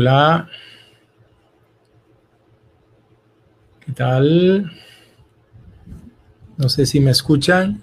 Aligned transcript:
Hola. 0.00 0.48
¿Qué 3.80 3.90
tal? 3.90 4.70
No 6.56 6.68
sé 6.68 6.86
si 6.86 7.00
me 7.00 7.10
escuchan. 7.10 7.82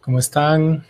¿Cómo 0.00 0.20
están? 0.20 0.84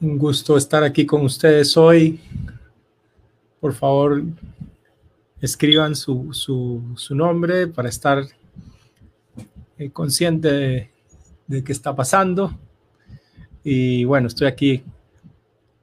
Un 0.00 0.16
gusto 0.16 0.56
estar 0.56 0.82
aquí 0.82 1.04
con 1.04 1.22
ustedes 1.22 1.76
hoy. 1.76 2.18
Por 3.60 3.74
favor, 3.74 4.22
escriban 5.42 5.96
su, 5.96 6.32
nombre 7.10 7.66
para 7.66 7.90
estar 7.90 8.24
eh, 9.76 9.90
consciente 9.90 10.50
de, 10.50 10.90
de 11.46 11.62
qué 11.62 11.72
está 11.72 11.94
pasando. 11.94 12.58
Y 13.64 14.04
bueno, 14.04 14.28
estoy 14.28 14.46
aquí 14.46 14.82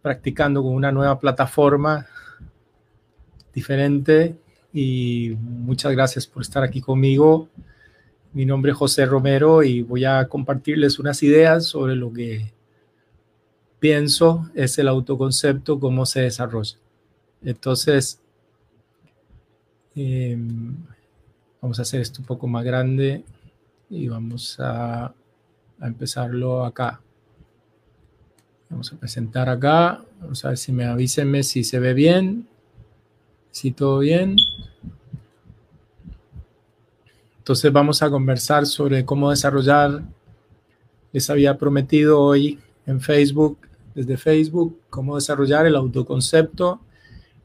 practicando 0.02 0.62
con 0.62 0.74
una 0.74 0.92
nueva 0.92 1.20
plataforma 1.20 2.06
diferente 3.54 4.36
y 4.74 5.36
muchas 5.40 5.92
gracias 5.94 6.28
por 6.28 6.42
estar 6.42 6.64
aquí 6.64 6.82
conmigo. 6.82 7.50
Mi 8.34 8.46
nombre 8.46 8.72
es 8.72 8.78
José 8.78 9.06
Romero 9.06 9.64
y 9.64 9.82
voy 9.82 10.06
a 10.06 10.28
compartirles 10.28 11.00
unas 11.00 11.24
ideas 11.24 11.66
sobre 11.66 11.96
lo 11.96 12.12
que 12.12 12.54
pienso 13.80 14.50
es 14.54 14.78
el 14.78 14.88
autoconcepto, 14.88 15.80
cómo 15.80 16.06
se 16.06 16.22
desarrolla. 16.22 16.78
Entonces, 17.42 18.20
em, 19.96 20.76
vamos 21.62 21.80
a 21.80 21.84
hacer 21.84 22.02
esto 22.02 22.22
un 22.22 22.26
poco 22.26 22.48
más 22.48 22.66
grande 22.66 23.24
y 23.90 24.08
vamos 24.08 24.60
a, 24.60 25.06
a 25.06 25.88
empezarlo 25.88 26.66
acá. 26.66 27.02
Vamos 28.76 28.92
a 28.92 28.98
presentar 28.98 29.48
acá. 29.48 30.04
Vamos 30.20 30.44
a 30.44 30.50
ver 30.50 30.58
si 30.58 30.74
me 30.74 30.84
avísenme 30.84 31.44
si 31.44 31.64
se 31.64 31.80
ve 31.80 31.94
bien. 31.94 32.46
Si 33.50 33.72
todo 33.72 34.00
bien. 34.00 34.36
Entonces 37.38 37.72
vamos 37.72 38.04
a 38.04 38.10
conversar 38.10 38.66
sobre 38.66 39.06
cómo 39.06 39.30
desarrollar. 39.30 40.02
Les 41.14 41.30
había 41.30 41.58
prometido 41.58 42.20
hoy 42.20 42.60
en 42.86 43.00
Facebook, 43.00 43.60
desde 43.94 44.18
Facebook, 44.18 44.78
cómo 44.90 45.16
desarrollar 45.16 45.66
el 45.66 45.78
autoconcepto 45.78 46.82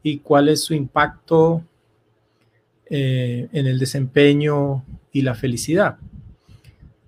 y 0.03 0.17
cuál 0.17 0.49
es 0.49 0.61
su 0.65 0.73
impacto 0.73 1.63
eh, 2.89 3.47
en 3.53 3.67
el 3.67 3.79
desempeño 3.79 4.83
y 5.13 5.21
la 5.21 5.33
felicidad. 5.33 5.95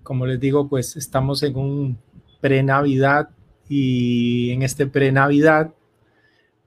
Como 0.02 0.24
les 0.24 0.40
digo, 0.40 0.66
pues 0.66 0.96
estamos 0.96 1.42
en 1.42 1.56
un 1.58 1.98
pre-Navidad 2.40 3.28
y 3.68 4.50
en 4.50 4.62
este 4.62 4.86
pre-Navidad, 4.86 5.72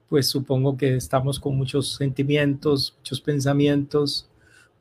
pues 0.08 0.26
supongo 0.26 0.76
que 0.76 0.96
estamos 0.96 1.38
con 1.38 1.56
muchos 1.56 1.94
sentimientos, 1.94 2.94
muchos 2.98 3.20
pensamientos, 3.20 4.28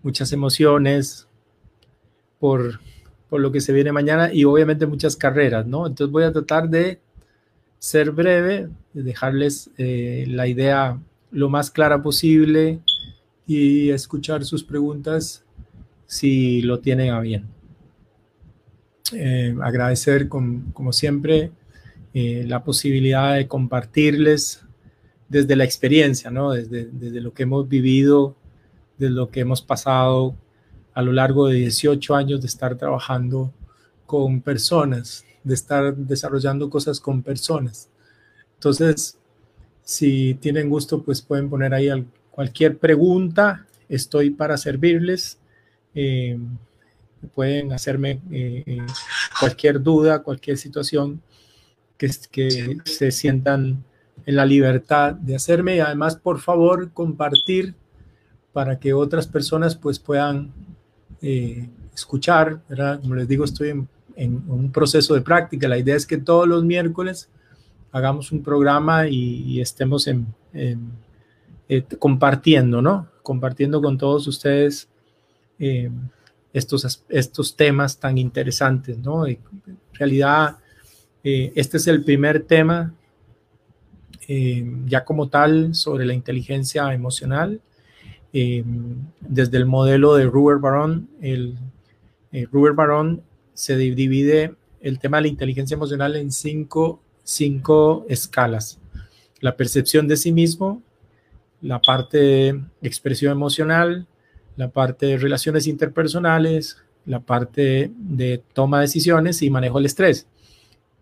muchas 0.02 0.32
emociones 0.32 1.28
por, 2.40 2.80
por 3.30 3.42
lo 3.42 3.52
que 3.52 3.62
se 3.62 3.74
viene 3.74 3.92
mañana 3.92 4.34
y 4.34 4.46
obviamente 4.46 4.86
muchas 4.86 5.16
carreras, 5.16 5.66
¿no? 5.66 5.86
Entonces 5.86 6.12
voy 6.12 6.24
a 6.24 6.32
tratar 6.32 6.70
de 6.70 7.00
ser 7.80 8.12
breve, 8.12 8.70
de 8.94 9.04
dejarles 9.04 9.70
eh, 9.78 10.26
la 10.28 10.48
idea 10.48 11.00
lo 11.32 11.50
más 11.50 11.70
clara 11.70 12.02
posible 12.02 12.80
y 13.46 13.90
escuchar 13.90 14.46
sus 14.46 14.64
preguntas 14.64 15.44
si 16.06 16.62
lo 16.62 16.80
tienen 16.80 17.12
a 17.12 17.20
bien. 17.20 17.46
Eh, 19.14 19.56
agradecer 19.62 20.28
como 20.28 20.92
siempre 20.92 21.52
eh, 22.14 22.44
la 22.48 22.64
posibilidad 22.64 23.36
de 23.36 23.48
compartirles 23.48 24.64
desde 25.30 25.56
la 25.56 25.64
experiencia, 25.64 26.32
¿no? 26.32 26.52
Desde, 26.52 26.86
desde 26.92 27.22
lo 27.22 27.34
que 27.34 27.44
hemos 27.44 27.68
vivido, 27.68 28.36
desde 28.98 29.14
lo 29.14 29.30
que 29.30 29.42
hemos 29.42 29.62
pasado 29.62 30.36
a 30.94 31.02
lo 31.02 31.12
largo 31.12 31.48
de 31.48 31.56
18 31.56 32.16
años 32.16 32.42
de 32.42 32.48
estar 32.48 32.76
trabajando 32.76 33.54
con 34.06 34.42
personas, 34.42 35.26
de 35.44 35.54
estar 35.54 35.96
desarrollando 35.96 36.70
cosas 36.70 37.00
con 37.00 37.22
personas. 37.22 37.90
Entonces, 38.56 39.18
si 39.84 40.34
tienen 40.36 40.70
gusto, 40.70 41.04
pues 41.04 41.22
pueden 41.22 41.50
poner 41.50 41.74
ahí 41.74 41.90
cualquier 42.32 42.78
pregunta. 42.78 43.66
Estoy 43.88 44.32
para 44.32 44.58
servirles. 44.58 45.38
Eh, 45.94 46.40
pueden 47.36 47.74
hacerme 47.74 48.20
eh, 48.32 48.86
cualquier 49.40 49.82
duda, 49.82 50.24
cualquier 50.24 50.58
situación 50.58 51.22
que, 51.98 52.78
se 52.86 53.12
sientan 53.12 53.84
en 54.26 54.36
la 54.36 54.46
libertad 54.46 55.14
de 55.14 55.36
hacerme 55.36 55.78
y 55.78 55.80
además, 55.80 56.16
por 56.16 56.40
favor, 56.40 56.92
compartir 56.92 57.76
para 58.54 58.80
que 58.80 58.94
otras 58.94 59.28
personas 59.28 59.76
pues 59.76 60.00
puedan 60.00 60.52
eh, 61.22 61.70
escuchar, 61.94 62.62
¿verdad? 62.68 63.00
Como 63.02 63.16
les 63.16 63.28
digo, 63.28 63.46
estoy 63.46 63.70
en, 63.70 63.88
un 64.48 64.72
proceso 64.72 65.14
de 65.14 65.22
práctica. 65.22 65.68
La 65.68 65.78
idea 65.78 65.96
es 65.96 66.06
que 66.06 66.18
todos 66.18 66.48
los 66.48 66.64
miércoles 66.64 67.30
hagamos 67.92 68.32
un 68.32 68.42
programa 68.42 69.08
y, 69.08 69.62
estemos 69.62 70.08
en, 70.08 70.26
eh, 70.54 70.76
compartiendo, 72.00 72.82
¿no? 72.82 73.08
Compartiendo 73.22 73.82
con 73.82 73.98
todos 73.98 74.28
ustedes 74.28 74.90
eh, 75.60 75.90
estos, 76.54 77.04
estos 77.10 77.56
temas 77.56 78.00
tan 78.00 78.18
interesantes, 78.18 78.98
¿no? 78.98 79.28
en 79.28 79.40
realidad, 79.94 80.58
eh, 81.24 81.52
este 81.56 81.78
es 81.78 81.88
el 81.88 82.04
primer 82.04 82.44
tema 82.44 82.94
eh, 84.28 84.66
ya 84.86 85.04
como 85.06 85.30
tal 85.30 85.74
sobre 85.74 86.06
la 86.06 86.14
inteligencia 86.14 86.94
emocional. 86.94 87.62
Eh, 88.34 88.64
desde 89.22 89.58
el 89.58 89.66
modelo 89.66 90.16
de 90.16 90.26
Ruber 90.26 90.58
Baron, 90.58 91.10
el 91.22 91.58
Ruber 92.52 92.74
Baron 92.74 93.24
se 93.54 93.78
divide 93.78 94.54
el 94.82 95.00
tema 95.00 95.18
de 95.18 95.24
la 95.24 95.28
inteligencia 95.30 95.76
emocional 95.76 96.16
en 96.16 96.32
cinco, 96.32 97.02
cinco 97.24 98.06
escalas. 98.10 98.80
La 99.40 99.56
percepción 99.56 100.08
de 100.08 100.18
sí 100.18 100.32
mismo, 100.32 100.84
la 101.62 101.82
parte 101.82 102.18
de 102.18 102.62
expresión 102.84 103.32
emocional, 103.32 104.08
la 104.56 104.70
parte 104.70 105.08
de 105.08 105.18
relaciones 105.18 105.68
interpersonales, 105.68 106.78
la 107.06 107.22
parte 107.22 107.92
de 107.98 108.44
toma 108.54 108.80
de 108.80 108.84
decisiones 108.84 109.42
y 109.42 109.50
manejo 109.50 109.78
del 109.78 109.86
estrés 109.86 110.28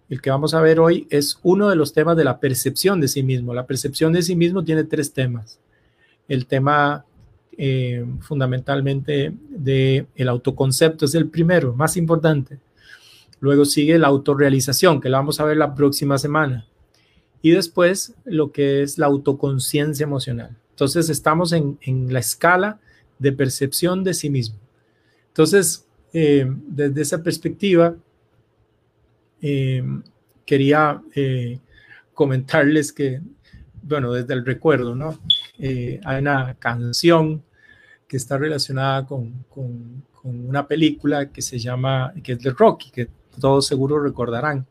el 0.10 0.22
que 0.22 0.30
vamos 0.30 0.54
a 0.54 0.62
ver 0.62 0.80
hoy 0.80 1.08
es 1.10 1.40
uno 1.42 1.70
de 1.70 1.76
los 1.76 1.94
temas 1.94 2.16
de 2.16 2.24
la 2.24 2.40
percepción 2.40 3.02
de 3.02 3.08
sí 3.08 3.24
mismo. 3.24 3.54
La 3.54 3.66
percepción 3.66 4.14
de 4.14 4.22
sí 4.22 4.36
mismo 4.36 4.64
tiene 4.64 4.84
tres 4.84 5.14
temas. 5.14 5.60
El 6.28 6.46
tema 6.46 7.06
eh, 7.58 8.06
fundamentalmente 8.20 9.34
del 9.50 10.08
el 10.16 10.30
autoconcepto 10.30 11.06
es 11.06 11.16
el 11.16 11.30
primero, 11.30 11.74
más 11.74 11.98
importante. 11.98 12.60
Luego 13.40 13.66
sigue 13.66 13.98
la 13.98 14.08
autorrealización, 14.08 15.02
que 15.02 15.10
la 15.10 15.18
vamos 15.18 15.40
a 15.40 15.46
ver 15.46 15.58
la 15.58 15.74
próxima 15.74 16.18
semana. 16.18 16.68
Y 17.42 17.52
después 17.52 18.14
lo 18.26 18.52
que 18.52 18.84
es 18.84 18.98
la 18.98 19.08
autoconciencia 19.08 20.04
emocional. 20.04 20.56
Entonces 20.72 21.10
estamos 21.10 21.54
en, 21.54 21.78
la 22.12 22.20
escala 22.20 22.80
de 23.18 23.32
percepción 23.32 24.04
de 24.04 24.14
sí 24.14 24.30
mismo. 24.30 24.58
Entonces, 25.30 25.86
eh, 26.14 26.46
desde 26.68 27.02
esa 27.02 27.24
perspectiva, 27.24 27.96
eh, 29.42 29.84
quería 30.46 31.02
eh, 31.14 31.60
comentarles 32.14 32.94
que, 32.94 33.22
bueno, 33.82 34.14
desde 34.14 34.34
el 34.34 34.46
recuerdo, 34.46 34.96
¿no? 34.96 35.20
Eh, 35.60 36.00
hay 36.04 36.22
una 36.22 36.56
canción 36.56 37.44
que 38.08 38.18
está 38.18 38.38
relacionada 38.38 39.06
con, 39.06 39.46
con, 39.50 40.04
una 40.24 40.68
película 40.68 41.32
que 41.32 41.44
se 41.44 41.60
llama, 41.60 42.12
que 42.24 42.32
es 42.32 42.40
de 42.40 42.50
Rocky, 42.50 42.90
que 42.90 43.10
todos 43.40 43.68
seguro 43.68 44.00
recordarán, 44.00 44.66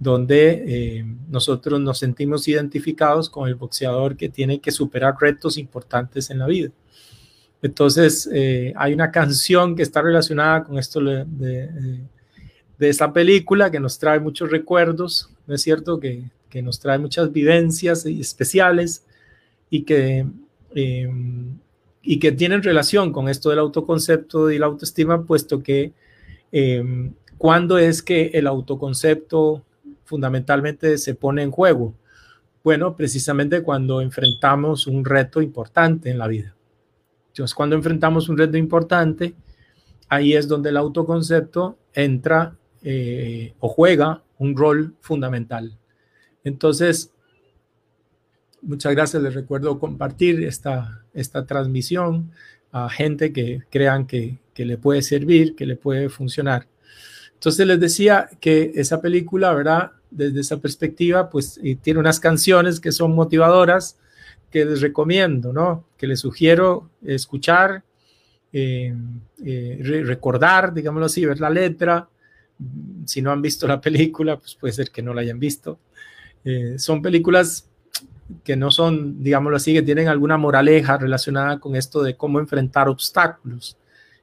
donde 0.00 1.04
nosotros 1.28 1.78
nos 1.78 1.98
sentimos 1.98 2.48
identificados 2.48 3.28
con 3.28 3.48
el 3.48 3.54
boxeador 3.54 4.16
que 4.16 4.30
tiene 4.30 4.62
que 4.62 4.70
superar 4.70 5.14
retos 5.20 5.58
importantes 5.58 6.30
en 6.30 6.38
la 6.38 6.46
vida. 6.46 6.70
Entonces, 7.60 8.30
hay 8.74 8.94
una 8.94 9.10
canción 9.10 9.76
que 9.76 9.82
está 9.82 10.00
relacionada 10.00 10.64
con 10.64 10.78
esto 10.78 11.00
de 11.00 11.26
de 11.26 12.00
esta 12.78 13.12
película 13.12 13.70
que 13.70 13.80
nos 13.80 13.98
trae 13.98 14.20
muchos 14.20 14.50
recuerdos, 14.50 15.30
¿no 15.46 15.54
es 15.54 15.62
cierto? 15.62 16.00
Que, 16.00 16.24
que 16.48 16.62
nos 16.62 16.80
trae 16.80 16.98
muchas 16.98 17.32
vivencias 17.32 18.04
especiales 18.06 19.04
y 19.70 19.84
que, 19.84 20.26
em, 20.74 21.58
y 22.02 22.18
que 22.18 22.32
tienen 22.32 22.62
relación 22.62 23.12
con 23.12 23.28
esto 23.28 23.50
del 23.50 23.60
autoconcepto 23.60 24.50
y 24.50 24.58
la 24.58 24.66
autoestima, 24.66 25.24
puesto 25.24 25.62
que 25.62 25.92
eh, 26.52 27.10
¿cuándo 27.38 27.78
es 27.78 28.02
que 28.02 28.30
el 28.34 28.46
autoconcepto 28.46 29.64
fundamentalmente 30.04 30.98
se 30.98 31.14
pone 31.14 31.42
en 31.42 31.50
juego? 31.50 31.94
Bueno, 32.62 32.94
precisamente 32.94 33.62
cuando 33.62 34.00
enfrentamos 34.00 34.86
un 34.86 35.04
reto 35.04 35.40
importante 35.40 36.10
en 36.10 36.18
la 36.18 36.28
vida. 36.28 36.54
Entonces, 37.28 37.54
cuando 37.54 37.74
enfrentamos 37.74 38.28
un 38.28 38.36
reto 38.36 38.58
importante, 38.58 39.34
ahí 40.08 40.34
es 40.34 40.46
donde 40.46 40.68
el 40.68 40.76
autoconcepto 40.76 41.78
entra 41.94 42.54
eh, 42.82 43.54
o 43.60 43.68
juega 43.68 44.22
un 44.38 44.56
rol 44.56 44.94
fundamental. 45.00 45.78
Entonces, 46.44 47.12
muchas 48.60 48.94
gracias. 48.94 49.22
Les 49.22 49.34
recuerdo 49.34 49.78
compartir 49.78 50.42
esta, 50.44 51.04
esta 51.14 51.46
transmisión 51.46 52.30
a 52.72 52.88
gente 52.88 53.32
que 53.32 53.62
crean 53.70 54.06
que, 54.06 54.38
que 54.54 54.64
le 54.64 54.78
puede 54.78 55.02
servir, 55.02 55.54
que 55.54 55.66
le 55.66 55.76
puede 55.76 56.08
funcionar. 56.08 56.66
Entonces 57.34 57.66
les 57.66 57.80
decía 57.80 58.30
que 58.40 58.72
esa 58.76 59.00
película, 59.00 59.52
¿verdad? 59.52 59.92
Desde 60.10 60.40
esa 60.40 60.58
perspectiva, 60.58 61.28
pues 61.28 61.60
tiene 61.82 61.98
unas 61.98 62.20
canciones 62.20 62.78
que 62.78 62.92
son 62.92 63.14
motivadoras 63.14 63.98
que 64.52 64.64
les 64.64 64.80
recomiendo, 64.80 65.52
¿no? 65.52 65.84
Que 65.96 66.06
les 66.06 66.20
sugiero 66.20 66.90
escuchar, 67.04 67.82
eh, 68.52 68.94
eh, 69.44 70.02
recordar, 70.04 70.72
digámoslo 70.72 71.06
así, 71.06 71.24
ver 71.24 71.40
la 71.40 71.50
letra. 71.50 72.08
Si 73.04 73.22
no 73.22 73.32
han 73.32 73.42
visto 73.42 73.66
la 73.66 73.80
película, 73.80 74.38
pues 74.38 74.54
puede 74.54 74.72
ser 74.72 74.90
que 74.90 75.02
no 75.02 75.14
la 75.14 75.22
hayan 75.22 75.38
visto. 75.38 75.78
Eh, 76.44 76.78
son 76.78 77.02
películas 77.02 77.68
que 78.44 78.56
no 78.56 78.70
son, 78.70 79.22
digámoslo 79.22 79.56
así, 79.56 79.72
que 79.72 79.82
tienen 79.82 80.08
alguna 80.08 80.38
moraleja 80.38 80.96
relacionada 80.96 81.58
con 81.60 81.76
esto 81.76 82.02
de 82.02 82.16
cómo 82.16 82.40
enfrentar 82.40 82.88
obstáculos. 82.88 83.76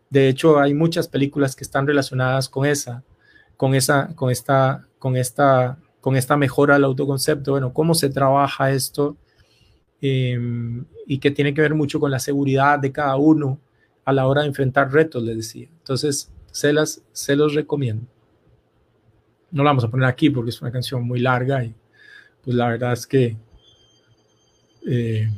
De 0.09 0.27
hecho, 0.27 0.59
hay 0.59 0.74
muchas 0.74 1.07
películas 1.07 1.56
que 1.56 1.63
están 1.63 1.86
relacionadas 1.86 2.50
con 2.50 2.65
esa, 2.65 3.03
con 3.57 3.75
esa, 3.75 4.15
con 4.15 4.31
esta, 4.31 4.88
con 4.97 5.15
esta, 5.15 5.77
con 6.01 6.15
esta 6.15 6.38
mejora 6.38 6.75
del 6.75 6.86
autoconcepto. 6.86 7.51
Bueno, 7.51 7.74
cómo 7.74 7.94
se 7.94 8.09
trabaja 8.09 8.71
esto 8.71 9.18
em, 10.01 10.86
y 11.06 11.19
que 11.19 11.31
tiene 11.31 11.53
que 11.53 11.62
ver 11.62 11.75
mucho 11.75 12.00
con 12.00 12.12
la 12.12 12.19
seguridad 12.19 12.80
de 12.80 12.91
cada 12.91 13.15
uno 13.18 13.59
a 14.06 14.13
la 14.13 14.25
hora 14.25 14.41
de 14.41 14.47
enfrentar 14.47 14.91
retos, 14.91 15.21
les 15.24 15.38
decía. 15.38 15.68
Entonces, 15.77 16.31
se 16.51 16.74
las, 16.74 17.03
se 17.12 17.36
los 17.36 17.53
recomiendo. 17.53 18.07
No 19.51 19.63
la 19.63 19.72
vamos 19.72 19.84
a 19.84 19.90
poner 19.90 20.07
aquí 20.07 20.30
porque 20.30 20.50
es 20.50 20.62
una 20.62 20.72
canción 20.72 21.04
muy 21.04 21.19
larga 21.19 21.63
y 21.63 21.74
pues 22.44 22.56
la 22.56 22.68
verdad 22.68 22.94
es 22.94 23.07
que 23.07 23.36
eh, 24.88 25.30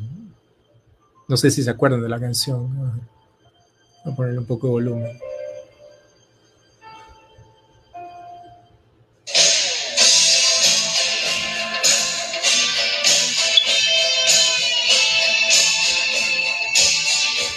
no 1.28 1.38
sé 1.38 1.50
si 1.50 1.64
se 1.64 1.70
acuerdan 1.70 2.02
de 2.02 2.10
la 2.10 2.20
canción. 2.20 2.76
Voy 4.04 4.14
a 4.14 4.16
ponerle 4.16 4.40
un 4.40 4.46
poco 4.46 4.68
de 4.68 4.74
volumen. 4.74 5.20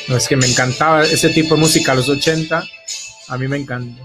No, 0.07 0.17
es 0.19 0.29
que 0.29 0.37
me 0.37 0.47
encantaba 0.47 1.03
ese 1.03 1.31
tipo 1.31 1.55
de 1.55 1.61
música 1.63 1.93
a 1.93 1.95
los 1.95 2.09
80. 2.09 2.63
A 3.29 3.39
mí 3.39 3.49
me 3.49 3.57
encanta. 3.57 4.05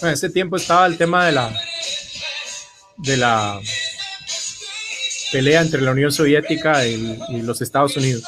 En 0.00 0.08
ese 0.08 0.30
tiempo 0.30 0.56
estaba 0.56 0.86
el 0.86 0.96
tema 0.96 1.26
de 1.26 1.32
la 1.32 1.62
de 2.98 3.16
la 3.16 3.60
pelea 5.30 5.60
entre 5.60 5.80
la 5.82 5.92
Unión 5.92 6.10
Soviética 6.10 6.86
y, 6.86 7.18
los 7.42 7.60
Estados 7.60 7.96
Unidos. 7.96 8.24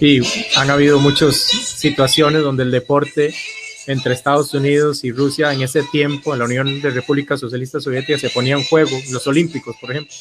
Y 0.00 0.20
han 0.56 0.70
habido 0.70 0.98
muchas 0.98 1.36
situaciones 1.36 2.42
donde 2.42 2.62
el 2.62 2.70
deporte 2.70 3.34
entre 3.86 4.14
Estados 4.14 4.54
Unidos 4.54 5.04
y 5.04 5.12
Rusia 5.12 5.52
en 5.52 5.62
ese 5.62 5.82
tiempo, 5.82 6.32
en 6.32 6.38
la 6.38 6.46
Unión 6.46 6.80
de 6.80 6.90
Repúblicas 6.90 7.40
Socialistas 7.40 7.84
Soviéticas, 7.84 8.20
se 8.20 8.30
ponía 8.30 8.54
en 8.54 8.64
juego, 8.64 8.98
los 9.10 9.26
Olímpicos, 9.26 9.76
por 9.80 9.90
ejemplo. 9.90 10.14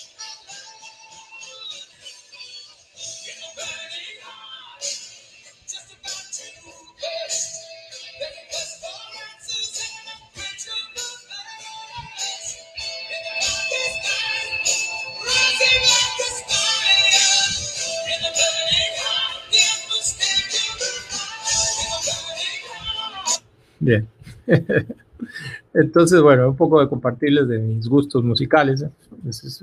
Entonces, 25.89 26.21
bueno, 26.21 26.49
un 26.49 26.55
poco 26.55 26.79
de 26.79 26.87
compartirles 26.87 27.47
de 27.47 27.57
mis 27.57 27.87
gustos 27.87 28.23
musicales. 28.23 28.83
¿eh? 28.83 28.91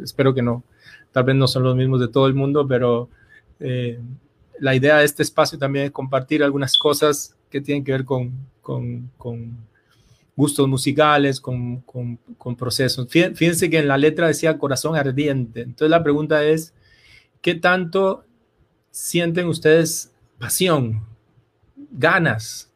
espero 0.02 0.34
que 0.34 0.43
no, 0.43 0.64
tal 1.12 1.23
vez 1.23 1.37
no 1.37 1.46
son 1.46 1.62
los 1.62 1.76
mismos 1.76 2.00
de 2.00 2.08
todo 2.08 2.26
el 2.26 2.34
mundo, 2.34 2.67
pero 2.67 3.08
eh, 3.61 4.00
la 4.58 4.75
idea 4.75 4.99
de 4.99 5.05
este 5.05 5.23
espacio 5.23 5.56
también 5.56 5.84
es 5.84 5.90
compartir 5.93 6.43
algunas 6.43 6.76
cosas 6.76 7.37
que 7.49 7.61
tienen 7.61 7.85
que 7.85 7.92
ver 7.92 8.04
con, 8.04 8.33
con, 8.61 9.09
con 9.16 9.56
gustos 10.35 10.66
musicales, 10.66 11.40
con, 11.40 11.83
con, 11.83 12.56
procesos. 12.56 13.06
Fíjense 13.09 13.71
que 13.71 13.78
en 13.78 13.87
la 13.87 13.97
letra 13.97 14.26
decía 14.26 14.59
corazón 14.59 14.97
ardiente. 14.97 15.61
Entonces 15.61 15.90
la 15.90 16.02
pregunta 16.02 16.42
es, 16.42 16.75
¿qué 17.40 17.54
tanto 17.54 18.25
sienten 18.90 19.47
ustedes 19.47 20.12
pasión, 20.40 21.04
ganas 21.92 22.73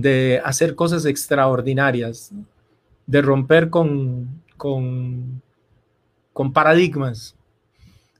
de 0.00 0.40
hacer 0.44 0.76
cosas 0.76 1.04
extraordinarias, 1.06 2.30
de 3.04 3.20
romper 3.20 3.68
con, 3.68 4.28
con, 4.56 5.42
paradigmas. 6.52 7.34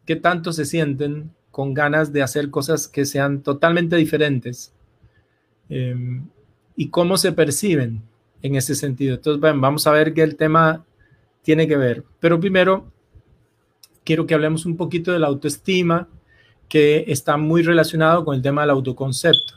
¿Qué 0.04 0.16
tanto 0.16 0.52
se 0.52 0.64
sienten 0.64 1.30
con 1.52 1.74
ganas 1.74 2.12
de 2.12 2.22
hacer 2.22 2.50
cosas 2.50 2.88
que 2.88 3.04
sean 3.04 3.42
totalmente 3.42 3.94
diferentes? 3.94 4.72
Em, 5.68 6.26
¿Y 6.74 6.88
cómo 6.88 7.16
se 7.16 7.30
perciben 7.30 8.02
en 8.42 8.56
ese 8.56 8.74
sentido? 8.74 9.14
Entonces, 9.14 9.40
bueno, 9.40 9.60
vamos 9.60 9.86
a 9.86 9.92
ver 9.92 10.14
qué 10.14 10.24
el 10.24 10.34
tema 10.34 10.84
tiene 11.42 11.68
que 11.68 11.76
ver. 11.76 12.02
Pero 12.18 12.40
primero, 12.40 12.90
quiero 14.02 14.26
que 14.26 14.34
hablemos 14.34 14.66
un 14.66 14.76
poquito 14.76 15.12
de 15.12 15.20
la 15.20 15.28
autoestima, 15.28 16.08
que 16.68 17.04
está 17.06 17.36
muy 17.36 17.62
relacionado 17.62 18.24
con 18.24 18.34
el 18.34 18.42
tema 18.42 18.62
del 18.62 18.70
autoconcepto. 18.70 19.47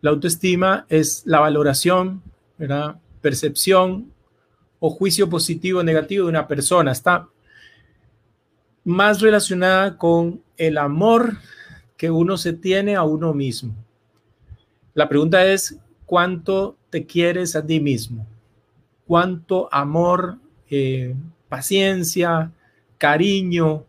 La 0.00 0.10
autoestima 0.10 0.86
es 0.88 1.22
la 1.26 1.40
valoración, 1.40 2.22
¿verdad? 2.58 2.96
percepción 3.20 4.12
o 4.78 4.90
juicio 4.90 5.28
positivo 5.28 5.80
o 5.80 5.82
negativo 5.82 6.24
de 6.24 6.30
una 6.30 6.48
persona. 6.48 6.92
Está 6.92 7.28
más 8.84 9.20
relacionada 9.20 9.98
con 9.98 10.42
el 10.56 10.78
amor 10.78 11.36
que 11.96 12.10
uno 12.10 12.36
se 12.38 12.54
tiene 12.54 12.96
a 12.96 13.02
uno 13.02 13.34
mismo. 13.34 13.74
La 14.94 15.08
pregunta 15.08 15.44
es, 15.44 15.76
¿cuánto 16.06 16.76
te 16.88 17.04
quieres 17.04 17.54
a 17.56 17.64
ti 17.64 17.78
mismo? 17.78 18.26
¿Cuánto 19.06 19.68
amor, 19.72 20.38
eh, 20.70 21.14
paciencia, 21.48 22.50
cariño, 22.96 23.84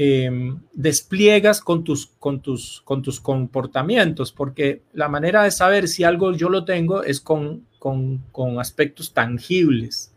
Em, 0.00 0.60
despliegas 0.74 1.60
con 1.60 1.82
tus, 1.82 2.06
con, 2.20 2.40
tus, 2.40 2.82
con 2.84 3.02
tus 3.02 3.18
comportamientos, 3.20 4.30
porque 4.30 4.82
la 4.92 5.08
manera 5.08 5.42
de 5.42 5.50
saber 5.50 5.88
si 5.88 6.04
algo 6.04 6.32
yo 6.34 6.48
lo 6.48 6.64
tengo 6.64 7.02
es 7.02 7.20
con, 7.20 7.66
con, 7.80 8.18
con 8.30 8.60
aspectos 8.60 9.12
tangibles. 9.12 10.12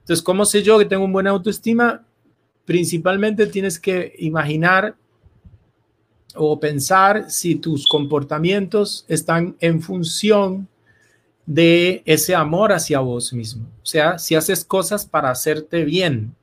Entonces, 0.00 0.22
¿cómo 0.22 0.44
sé 0.44 0.62
yo 0.62 0.78
que 0.78 0.84
tengo 0.84 1.04
una 1.04 1.12
buena 1.14 1.30
autoestima? 1.30 2.04
Principalmente 2.66 3.46
tienes 3.46 3.78
que 3.80 4.14
imaginar 4.18 4.96
o 6.34 6.60
pensar 6.60 7.30
si 7.30 7.54
tus 7.54 7.86
comportamientos 7.86 9.06
están 9.08 9.56
en 9.60 9.80
función 9.80 10.68
de 11.46 12.02
ese 12.04 12.34
amor 12.34 12.70
hacia 12.70 13.00
vos 13.00 13.32
mismo. 13.32 13.64
O 13.82 13.86
sea, 13.86 14.18
si 14.18 14.34
haces 14.34 14.62
cosas 14.62 15.06
para 15.06 15.30
hacerte 15.30 15.86
bien 15.86 16.34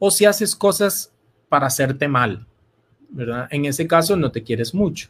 o 0.00 0.10
si 0.10 0.24
haces 0.24 0.56
cosas 0.56 1.12
para 1.56 1.68
hacerte 1.68 2.06
mal, 2.06 2.44
¿verdad? 3.08 3.48
En 3.50 3.64
ese 3.64 3.86
caso 3.86 4.14
no 4.14 4.30
te 4.30 4.42
quieres 4.42 4.74
mucho. 4.74 5.08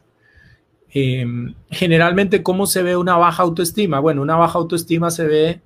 Em, 0.90 1.56
generalmente, 1.72 2.44
¿cómo 2.44 2.66
se 2.66 2.84
ve 2.84 2.96
una 2.96 3.16
baja 3.16 3.42
autoestima? 3.42 3.98
Bueno, 3.98 4.22
una 4.22 4.36
baja 4.36 4.60
autoestima 4.60 5.10
se 5.10 5.26
ve 5.26 5.60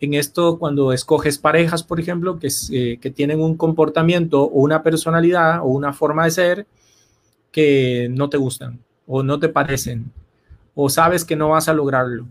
en 0.00 0.14
esto 0.14 0.58
cuando 0.58 0.94
escoges 0.94 1.36
parejas, 1.36 1.82
por 1.82 2.00
ejemplo, 2.00 2.38
que, 2.38 2.48
eh, 2.72 2.96
que 3.02 3.10
tienen 3.10 3.38
un 3.38 3.58
comportamiento 3.58 4.44
o 4.44 4.60
una 4.60 4.82
personalidad 4.82 5.60
o 5.60 5.66
una 5.66 5.92
forma 5.92 6.24
de 6.24 6.30
ser 6.30 6.66
que 7.52 8.08
no 8.10 8.30
te 8.30 8.38
gustan 8.38 8.80
o 9.06 9.22
no 9.22 9.38
te 9.38 9.50
parecen 9.50 10.10
o 10.74 10.88
sabes 10.88 11.26
que 11.26 11.36
no 11.36 11.50
vas 11.50 11.68
a 11.68 11.74
lograrlo, 11.74 12.28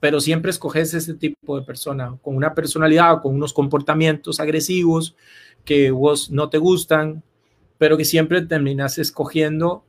pero 0.00 0.18
siempre 0.20 0.50
escoges 0.50 0.94
ese 0.94 1.14
tipo 1.14 1.56
de 1.56 1.64
persona 1.64 2.18
con 2.22 2.34
una 2.34 2.54
personalidad 2.54 3.14
o 3.14 3.20
con 3.22 3.36
unos 3.36 3.52
comportamientos 3.52 4.40
agresivos 4.40 5.14
que 5.64 5.92
vos 5.92 6.30
no 6.30 6.48
te 6.48 6.58
gustan, 6.58 7.22
pero 7.78 7.96
que 7.96 8.04
siempre 8.04 8.42
terminas 8.42 8.98
escogiendo 8.98 9.84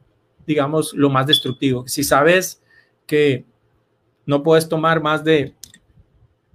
digamos, 0.48 0.94
lo 0.94 1.10
más 1.10 1.28
destructivo. 1.28 1.88
Si 1.88 2.04
sabes 2.04 2.62
que 3.06 3.46
no 4.26 4.42
puedes 4.42 4.68
tomar 4.68 5.02
más 5.02 5.24
de, 5.24 5.54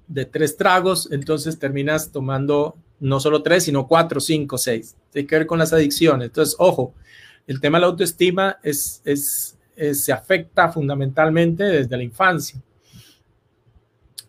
de 0.08 0.24
tres 0.24 0.56
tragos, 0.56 1.08
entonces 1.12 1.58
terminas 1.58 2.10
tomando 2.10 2.76
no 2.98 3.20
solo 3.20 3.42
tres, 3.42 3.64
sino 3.64 3.86
cuatro, 3.86 4.18
cinco, 4.18 4.56
seis. 4.56 4.96
Tiene 5.10 5.28
que 5.28 5.36
ver 5.36 5.46
con 5.46 5.58
las 5.58 5.72
adicciones. 5.74 6.28
Entonces, 6.28 6.56
ojo, 6.58 6.94
el 7.46 7.60
tema 7.60 7.76
de 7.76 7.82
la 7.82 7.86
autoestima 7.88 8.58
es, 8.62 9.02
es, 9.04 9.58
se 9.92 10.12
afecta 10.12 10.70
fundamentalmente 10.70 11.64
desde 11.64 11.96
la 11.96 12.02
infancia 12.02 12.60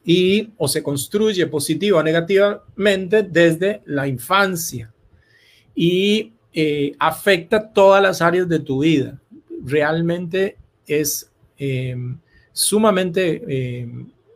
y 0.04 0.52
o 0.58 0.68
se 0.68 0.84
construye 0.84 1.48
positiva 1.48 2.00
o 2.00 2.04
negativamente 2.04 3.24
desde 3.24 3.82
la 3.86 4.06
infancia 4.08 4.92
y 5.74 6.34
eh, 6.54 6.94
afecta 7.00 7.72
todas 7.72 8.02
las 8.02 8.22
áreas 8.22 8.48
de 8.48 8.60
tu 8.60 8.84
vida. 8.84 9.20
Realmente 9.64 10.58
es 10.86 11.32
eh, 11.58 11.96
sumamente 12.52 13.42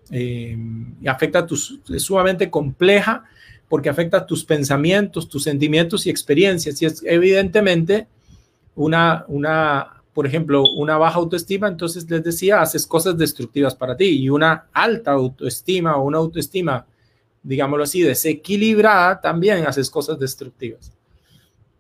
eh, 0.09 0.57
afecta 1.05 1.45
tus, 1.45 1.79
sumamente 1.97 2.49
compleja 2.49 3.25
porque 3.67 3.89
afecta 3.89 4.25
tus 4.25 4.43
pensamientos, 4.45 5.27
tus 5.27 5.43
sentimientos 5.43 6.07
y 6.07 6.09
experiencias. 6.09 6.81
Y 6.81 6.85
es 6.85 7.03
evidentemente 7.05 8.07
una, 8.75 9.25
una, 9.27 10.01
por 10.13 10.25
ejemplo, 10.25 10.63
una 10.71 10.97
baja 10.97 11.17
autoestima, 11.17 11.67
entonces 11.67 12.09
les 12.09 12.23
decía, 12.23 12.61
haces 12.61 12.87
cosas 12.87 13.17
destructivas 13.17 13.75
para 13.75 13.97
ti. 13.97 14.05
Y 14.05 14.29
una 14.29 14.67
alta 14.71 15.11
autoestima 15.11 15.97
o 15.97 16.05
una 16.05 16.17
autoestima, 16.19 16.85
digámoslo 17.43 17.83
así, 17.83 18.01
desequilibrada, 18.01 19.19
también 19.19 19.67
haces 19.67 19.89
cosas 19.89 20.17
destructivas. 20.17 20.96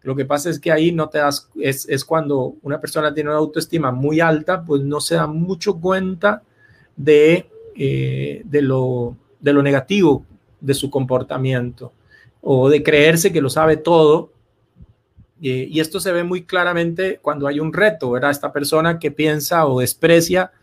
Lo 0.07 0.15
que 0.15 0.23
pasa 0.23 0.49
es 0.49 0.57
que 0.57 0.71
ahí 0.71 0.93
no 0.93 1.09
te 1.09 1.17
das, 1.17 1.49
es, 1.59 1.85
es 1.89 2.05
cuando 2.05 2.55
una 2.61 2.79
persona 2.79 3.13
tiene 3.13 3.29
una 3.29 3.39
autoestima 3.39 3.91
muy 3.91 4.21
alta, 4.21 4.63
pues 4.63 4.81
no 4.81 5.01
se 5.01 5.15
da 5.15 5.27
mucho 5.27 5.81
cuenta 5.81 6.43
de, 6.95 7.49
eh, 7.75 8.41
de, 8.45 8.61
lo, 8.61 9.17
de 9.41 9.51
lo 9.51 9.61
negativo 9.61 10.25
de 10.61 10.73
su 10.73 10.89
comportamiento 10.89 11.91
o 12.39 12.69
de 12.69 12.83
creerse 12.83 13.33
que 13.33 13.41
lo 13.41 13.49
sabe 13.49 13.75
todo. 13.75 14.31
y 15.41 15.77
esto 15.81 15.99
se 15.99 16.13
ve 16.13 16.23
muy 16.23 16.45
claramente 16.45 17.19
cuando 17.21 17.45
hay 17.45 17.59
un 17.59 17.73
reto, 17.73 18.09
¿verdad? 18.11 18.31
Esta 18.31 18.53
persona 18.53 18.99
que 18.99 19.11
piensa 19.11 19.65
o 19.65 19.81
desprecia 19.81 20.53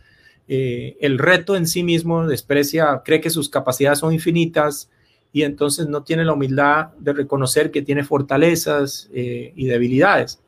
eh, 0.48 0.96
el 1.00 1.18
reto 1.18 1.54
en 1.54 1.66
sí 1.66 1.82
mismo, 1.82 2.26
desprecia, 2.26 3.02
cree 3.04 3.20
que 3.20 3.28
sus 3.28 3.50
capacidades 3.50 3.98
son 3.98 4.14
infinitas 4.14 4.90
y 5.34 5.42
entonces 5.42 5.88
no 5.88 6.04
tiene 6.04 6.24
la 6.24 6.32
humildad 6.32 6.90
de 6.96 7.12
reconocer 7.12 7.72
que 7.72 7.82
tiene 7.82 8.04
fortalezas 8.04 9.10
eh, 9.12 9.52
y 9.56 9.66
debilidades. 9.66 10.40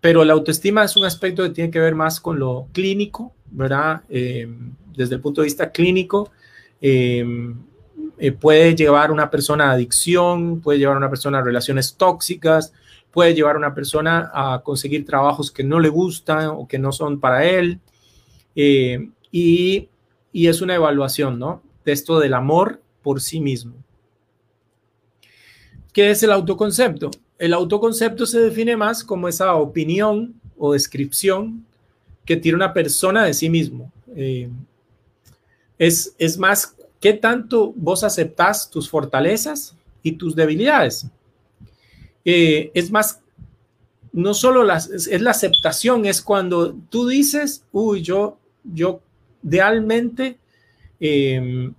Pero 0.00 0.24
la 0.24 0.32
autoestima 0.32 0.82
es 0.82 0.96
un 0.96 1.04
aspecto 1.04 1.42
que 1.42 1.50
tiene 1.50 1.70
que 1.70 1.78
ver 1.78 1.94
más 1.94 2.18
con 2.18 2.38
lo 2.38 2.68
clínico, 2.72 3.34
¿verdad? 3.50 4.04
Eh, 4.08 4.48
desde 4.96 5.16
el 5.16 5.20
punto 5.20 5.42
de 5.42 5.44
vista 5.44 5.70
clínico, 5.70 6.30
eh, 6.80 7.52
puede 8.40 8.74
llevar 8.74 9.10
a 9.10 9.12
una 9.12 9.30
persona 9.30 9.68
a 9.68 9.72
adicción, 9.72 10.62
puede 10.62 10.78
llevar 10.78 10.94
a 10.94 11.00
una 11.00 11.10
persona 11.10 11.38
a 11.38 11.42
relaciones 11.42 11.94
tóxicas, 11.94 12.72
puede 13.10 13.34
llevar 13.34 13.56
a 13.56 13.58
una 13.58 13.74
persona 13.74 14.30
a 14.32 14.62
conseguir 14.64 15.04
trabajos 15.04 15.50
que 15.50 15.62
no 15.62 15.78
le 15.78 15.90
gustan 15.90 16.46
o 16.46 16.66
que 16.66 16.78
no 16.78 16.90
son 16.90 17.20
para 17.20 17.44
él. 17.44 17.80
Y, 18.54 19.10
y, 19.30 19.90
es 20.32 20.62
una 20.62 20.74
evaluación, 20.74 21.38
¿no? 21.38 21.62
De 21.84 21.92
esto 21.92 22.18
del 22.18 22.32
amor 22.32 22.80
por 23.02 23.20
sí 23.20 23.40
mismo. 23.40 23.74
¿Qué 25.92 26.10
es 26.10 26.22
el 26.22 26.32
autoconcepto? 26.32 27.10
El 27.38 27.52
autoconcepto 27.52 28.24
se 28.24 28.40
define 28.40 28.76
más 28.76 29.04
como 29.04 29.28
esa 29.28 29.54
opinión 29.54 30.34
o 30.56 30.72
descripción 30.72 31.66
que 32.24 32.36
tiene 32.36 32.56
una 32.56 32.72
persona 32.72 33.24
de 33.24 33.34
sí 33.34 33.50
mismo. 33.50 33.92
Eh, 34.14 34.48
es, 35.78 36.14
es, 36.18 36.38
más 36.38 36.74
¿Qué 37.02 37.14
tanto 37.14 37.72
vos 37.74 38.04
aceptás 38.04 38.70
tus 38.70 38.88
fortalezas 38.88 39.74
y 40.04 40.12
tus 40.12 40.36
debilidades? 40.36 41.04
Eh, 42.24 42.70
es 42.74 42.92
más, 42.92 43.20
no 44.12 44.34
solo 44.34 44.62
las, 44.62 44.88
es, 44.88 45.20
la 45.20 45.32
aceptación, 45.32 46.06
es 46.06 46.22
cuando 46.22 46.76
tú 46.90 47.08
dices, 47.08 47.64
uy, 47.72 48.02
yo, 48.02 48.38
yo 48.62 49.00
realmente 49.42 50.38
em, 51.00 51.74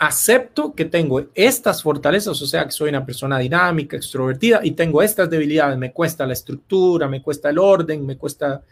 acepto 0.00 0.74
que 0.74 0.86
tengo 0.86 1.26
estas 1.34 1.82
fortalezas, 1.82 2.40
o 2.40 2.46
sea, 2.46 2.64
que 2.64 2.70
soy 2.70 2.88
una 2.88 3.04
persona 3.04 3.38
dinámica, 3.38 3.98
extrovertida 3.98 4.60
y 4.64 4.70
tengo 4.70 5.02
estas 5.02 5.28
debilidades. 5.28 5.76
Me 5.76 5.92
cuesta 5.92 6.26
la 6.26 6.32
estructura, 6.32 7.06
me 7.06 7.20
cuesta 7.20 7.50
el 7.50 7.58
orden, 7.58 8.06
me 8.06 8.16
cuesta 8.16 8.62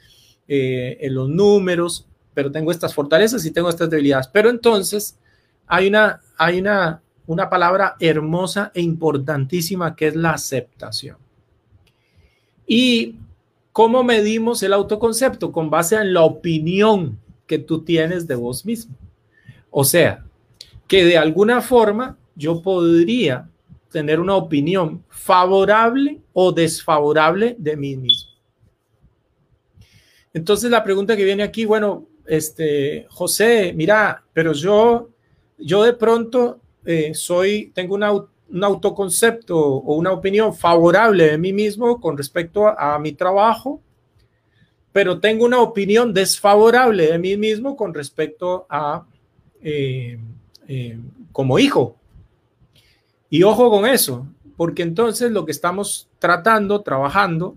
eh, 0.49 1.07
los 1.11 1.29
números, 1.29 2.07
pero 2.33 2.51
tengo 2.51 2.71
estas 2.71 2.95
fortalezas 2.95 3.45
y 3.45 3.51
tengo 3.51 3.69
estas 3.69 3.91
debilidades. 3.91 4.27
Pero 4.29 4.49
entonces 4.49 5.19
hay 5.67 5.89
una, 5.89 6.23
hay 6.39 6.61
una, 6.61 7.03
una 7.27 7.51
palabra 7.51 7.97
hermosa 8.01 8.73
e 8.75 8.81
importantísima 8.81 9.95
que 9.95 10.07
es 10.07 10.17
la 10.17 10.31
aceptación. 10.31 11.19
¿Y 12.67 13.17
cómo 13.73 14.03
medimos 14.03 14.63
el 14.63 14.73
autoconcepto? 14.73 15.53
Con 15.53 15.69
base 15.69 15.97
en 15.97 16.15
la 16.15 16.23
opinión 16.23 17.19
que 17.47 17.59
tú 17.59 17.85
tienes 17.85 18.27
de 18.27 18.35
vos 18.35 18.65
mismo. 18.65 18.95
O 19.71 19.85
sea, 19.85 20.25
que 20.89 21.05
de 21.05 21.19
alguna 21.19 21.61
forma 21.61 22.19
yo 22.35 22.63
podría 22.63 23.49
tener 23.93 24.19
una 24.19 24.35
opinión 24.35 25.05
favorable 25.09 26.21
o 26.33 26.51
desfavorable 26.51 27.55
de 27.59 27.77
mí 27.77 27.97
mismo. 27.97 28.31
Entonces 30.33 30.71
la 30.71 30.83
pregunta 30.83 31.17
que 31.17 31.25
viene 31.25 31.43
aquí, 31.43 31.65
bueno, 31.65 32.07
este, 32.27 33.07
José, 33.11 33.73
mira, 33.75 34.25
pero 34.33 34.53
yo, 34.53 35.11
yo 35.59 35.83
de 35.83 35.95
pronto 35.95 36.61
eh, 36.85 37.15
soy, 37.15 37.73
tengo 37.75 37.95
un 37.95 38.65
autoconcepto 38.65 39.59
o 39.59 39.95
una 39.95 40.13
opinión 40.13 40.55
favorable 40.55 41.31
de 41.31 41.39
mí 41.39 41.53
mismo 41.53 42.01
con 42.01 42.17
respecto 42.17 42.67
a, 42.67 42.99
mi 42.99 43.13
trabajo, 43.13 43.81
pero 44.93 45.21
tengo 45.21 45.45
una 45.45 45.61
opinión 45.61 46.13
desfavorable 46.13 47.09
de 47.09 47.19
mí 47.19 47.37
mismo 47.37 47.77
con 47.77 47.95
respecto 47.95 48.67
a 48.69 49.07
eh, 49.63 50.19
eh, 50.69 50.99
como 51.33 51.59
hijo. 51.59 51.97
Y 53.29 53.43
ojo 53.43 53.69
con 53.71 53.85
eso, 53.85 54.29
porque 54.57 54.83
entonces 54.83 55.33
lo 55.33 55.45
que 55.45 55.53
estamos 55.53 56.09
tratando, 56.19 56.83
trabajando, 56.83 57.57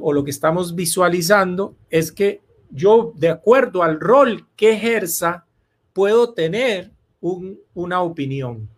o 0.00 0.12
lo 0.12 0.24
que 0.24 0.32
estamos 0.32 0.74
visualizando 0.74 1.76
es 1.90 2.10
que 2.10 2.40
yo, 2.70 3.12
de 3.16 3.28
acuerdo 3.28 3.84
al 3.84 4.00
rol 4.00 4.46
que 4.56 4.72
ejerza, 4.72 5.44
puedo 5.92 6.32
tener 6.32 6.90
una 7.20 8.02
opinión. 8.02 8.68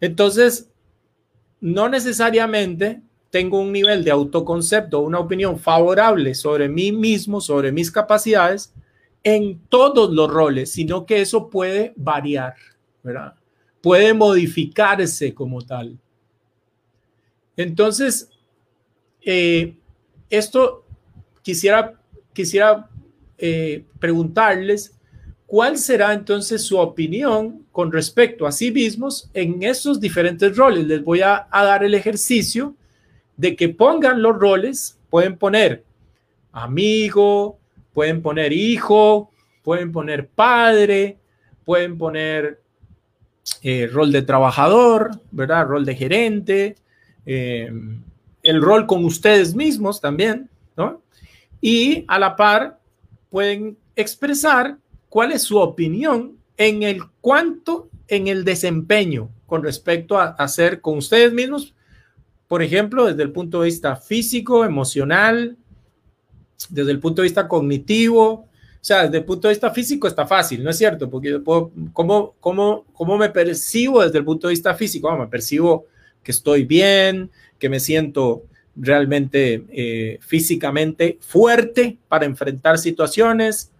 Entonces, 0.00 0.70
no 1.60 1.88
necesariamente 1.88 3.00
tengo 3.30 3.58
un 3.58 3.72
nivel 3.72 4.04
de 4.04 4.10
autoconcepto, 4.10 5.00
una 5.00 5.18
opinión 5.18 5.58
favorable 5.58 6.34
sobre 6.34 6.68
mí 6.68 6.92
mismo, 6.92 7.40
sobre 7.40 7.72
mis 7.72 7.90
capacidades, 7.90 8.72
en 9.24 9.58
todos 9.68 10.12
los 10.12 10.30
roles, 10.30 10.70
sino 10.70 11.04
que 11.06 11.22
eso 11.22 11.50
puede 11.50 11.92
variar, 11.96 12.54
¿verdad? 13.02 13.34
Puede 13.80 14.14
modificarse 14.14 15.34
como 15.34 15.62
tal. 15.62 15.98
Entonces, 17.56 18.28
eh, 19.22 19.74
esto 20.30 20.84
quisiera 21.42 21.98
quisiera 22.34 22.90
eh, 23.38 23.84
preguntarles 23.98 24.98
cuál 25.46 25.78
será 25.78 26.12
entonces 26.12 26.62
su 26.62 26.76
opinión 26.76 27.64
con 27.72 27.90
respecto 27.90 28.46
a 28.46 28.52
sí 28.52 28.70
mismos 28.70 29.30
en 29.32 29.62
esos 29.62 30.00
diferentes 30.00 30.54
roles. 30.54 30.86
Les 30.86 31.02
voy 31.02 31.22
a, 31.22 31.48
dar 31.50 31.84
el 31.84 31.94
ejercicio 31.94 32.74
de 33.36 33.56
que 33.56 33.70
pongan 33.70 34.20
los 34.20 34.36
roles, 34.36 34.98
pueden 35.08 35.38
poner 35.38 35.84
amigo, 36.52 37.58
pueden 37.94 38.20
poner 38.20 38.52
hijo, 38.52 39.30
pueden 39.62 39.92
poner 39.92 40.28
padre, 40.28 41.16
pueden 41.64 41.96
poner 41.96 42.60
eh, 43.62 43.88
rol 43.90 44.12
de 44.12 44.22
trabajador, 44.22 45.10
¿verdad? 45.30 45.66
Rol 45.66 45.86
de 45.86 45.94
gerente, 45.94 46.74
eh, 47.24 47.72
el 48.42 48.60
rol 48.60 48.86
con 48.86 49.04
ustedes 49.04 49.54
mismos 49.54 50.00
también, 50.00 50.50
¿no? 50.76 51.02
y 51.64 52.04
a 52.08 52.18
la 52.18 52.36
par 52.36 52.78
pueden 53.30 53.78
expresar 53.96 54.76
cuál 55.08 55.32
es 55.32 55.44
su 55.44 55.56
opinión 55.56 56.36
en 56.58 56.82
el 56.82 57.00
cuanto 57.22 57.88
en 58.06 58.28
el 58.28 58.44
desempeño 58.44 59.30
con 59.46 59.62
respecto 59.62 60.18
a 60.18 60.26
hacer 60.32 60.82
con 60.82 60.98
ustedes 60.98 61.32
mismos, 61.32 61.72
por 62.48 62.62
ejemplo, 62.62 63.06
desde 63.06 63.22
el 63.22 63.32
punto 63.32 63.62
de 63.62 63.68
vista 63.68 63.96
físico, 63.96 64.66
emocional, 64.66 65.56
desde 66.68 66.90
el 66.90 67.00
punto 67.00 67.22
de 67.22 67.26
vista 67.26 67.48
cognitivo, 67.48 68.48
o 68.84 68.86
sea, 68.86 69.04
desde 69.04 69.18
el 69.18 69.24
punto 69.24 69.48
de 69.48 69.54
vista 69.54 69.70
físico 69.70 70.06
está 70.06 70.26
fácil, 70.26 70.62
¿no 70.62 70.70
es 70.70 70.76
cierto? 70.76 71.08
Porque 71.08 71.38
puedo, 71.38 71.72
¿cómo, 71.92 72.34
cómo, 72.40 72.84
cómo 72.92 73.16
me 73.16 73.30
percibo 73.30 74.02
desde 74.02 74.18
el 74.18 74.24
punto 74.24 74.46
de 74.46 74.52
vista 74.52 74.74
físico? 74.74 75.10
me 75.16 75.26
percibo 75.26 75.86
que 76.22 76.32
estoy 76.32 76.64
bien, 76.64 77.30
que 77.58 77.68
me 77.68 77.80
siento 77.80 78.44
realmente 78.76 79.64
eh, 79.70 80.18
físicamente 80.20 81.18
fuerte 81.20 81.98
para 82.08 82.26
enfrentar 82.26 82.78
situaciones. 82.78 83.70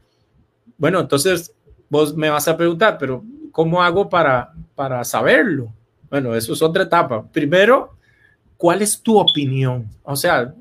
Bueno, 0.78 1.00
entonces 1.00 1.52
vos 1.90 2.16
me 2.16 2.30
vas 2.30 2.48
a 2.48 2.56
preguntar, 2.56 2.96
pero 2.98 3.24
¿cómo 3.50 3.82
hago 3.82 4.08
para, 4.08 4.52
para 4.74 5.04
saberlo? 5.04 5.72
Bueno, 6.08 6.34
eso 6.34 6.52
es 6.52 6.62
otra 6.62 6.84
etapa. 6.84 7.26
Primero, 7.30 7.96
¿cuál 8.56 8.82
es 8.82 9.00
tu 9.00 9.18
opinión? 9.18 9.88
O 10.02 10.16
sea, 10.16 10.54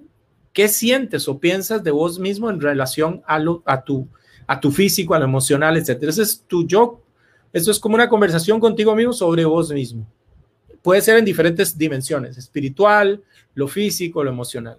¿qué 0.53 0.67
sientes 0.67 1.27
o 1.27 1.39
piensas 1.39 1.83
de 1.83 1.91
vos 1.91 2.19
mismo 2.19 2.49
en 2.49 2.61
relación 2.61 3.21
a, 3.25 3.39
lo, 3.39 3.63
a, 3.65 3.83
tu, 3.83 4.07
a 4.47 4.59
tu 4.59 4.71
físico, 4.71 5.13
a 5.13 5.19
lo 5.19 5.25
emocional, 5.25 5.75
etcétera? 5.75 6.11
Ese 6.11 6.21
es 6.21 6.43
tu 6.47 6.65
yo. 6.65 7.01
Eso 7.51 7.71
es 7.71 7.79
como 7.79 7.95
una 7.95 8.09
conversación 8.09 8.59
contigo 8.59 8.95
mismo 8.95 9.13
sobre 9.13 9.45
vos 9.45 9.71
mismo. 9.71 10.07
Puede 10.81 11.01
ser 11.01 11.17
en 11.17 11.25
diferentes 11.25 11.77
dimensiones, 11.77 12.37
espiritual, 12.37 13.23
lo 13.55 13.67
físico, 13.67 14.23
lo 14.23 14.29
emocional. 14.29 14.77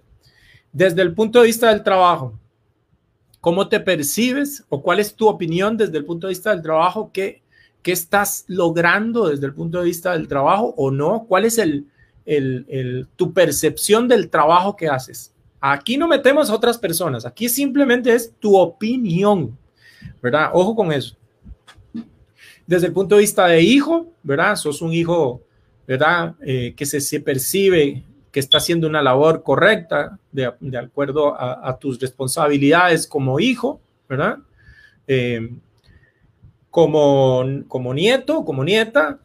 Desde 0.71 1.01
el 1.01 1.13
punto 1.13 1.39
de 1.39 1.47
vista 1.47 1.69
del 1.69 1.83
trabajo, 1.83 2.37
¿cómo 3.41 3.67
te 3.69 3.79
percibes 3.79 4.63
o 4.69 4.81
cuál 4.81 4.99
es 4.99 5.15
tu 5.15 5.27
opinión 5.27 5.77
desde 5.77 5.97
el 5.97 6.05
punto 6.05 6.27
de 6.27 6.31
vista 6.31 6.51
del 6.51 6.61
trabajo? 6.61 7.11
¿Qué, 7.13 7.43
qué 7.81 7.91
estás 7.91 8.45
logrando 8.47 9.29
desde 9.29 9.45
el 9.45 9.53
punto 9.53 9.79
de 9.79 9.85
vista 9.85 10.13
del 10.13 10.27
trabajo 10.27 10.73
o 10.77 10.91
no? 10.91 11.25
¿Cuál 11.27 11.45
es 11.45 11.57
el, 11.57 11.87
el, 12.25 13.07
tu 13.15 13.33
percepción 13.33 14.07
del 14.07 14.29
trabajo 14.29 14.75
que 14.75 14.89
haces? 14.89 15.34
Aquí 15.67 15.97
no 15.97 16.07
metemos 16.07 16.47
a 16.47 16.53
otras 16.53 16.77
personas, 16.77 17.25
aquí 17.25 17.49
simplemente 17.49 18.13
es 18.13 18.31
tu 18.39 18.55
opinión, 18.55 19.57
¿verdad? 20.21 20.51
Ojo 20.53 20.75
con 20.75 20.91
eso. 20.91 21.17
Desde 22.67 22.85
el 22.85 22.93
punto 22.93 23.15
de 23.15 23.21
vista 23.21 23.47
de 23.47 23.63
hijo, 23.63 24.13
¿verdad? 24.21 24.57
Sos 24.57 24.83
un 24.83 24.93
hijo, 24.93 25.41
¿verdad? 25.87 26.35
Eh, 26.41 26.75
que 26.77 26.85
se, 26.85 27.19
percibe 27.19 28.03
que 28.31 28.39
está 28.39 28.57
haciendo 28.57 28.87
una 28.87 29.01
labor 29.01 29.41
correcta 29.41 30.19
de, 30.31 30.45
acuerdo 30.77 31.33
a, 31.35 31.75
tus 31.79 31.99
responsabilidades 31.99 33.07
como 33.07 33.39
hijo, 33.39 33.81
¿verdad? 34.07 34.37
Eh, 35.07 35.49
como, 36.69 37.43
como 37.67 37.91
nieto, 37.91 38.45
como 38.45 38.63
nieta, 38.63 39.17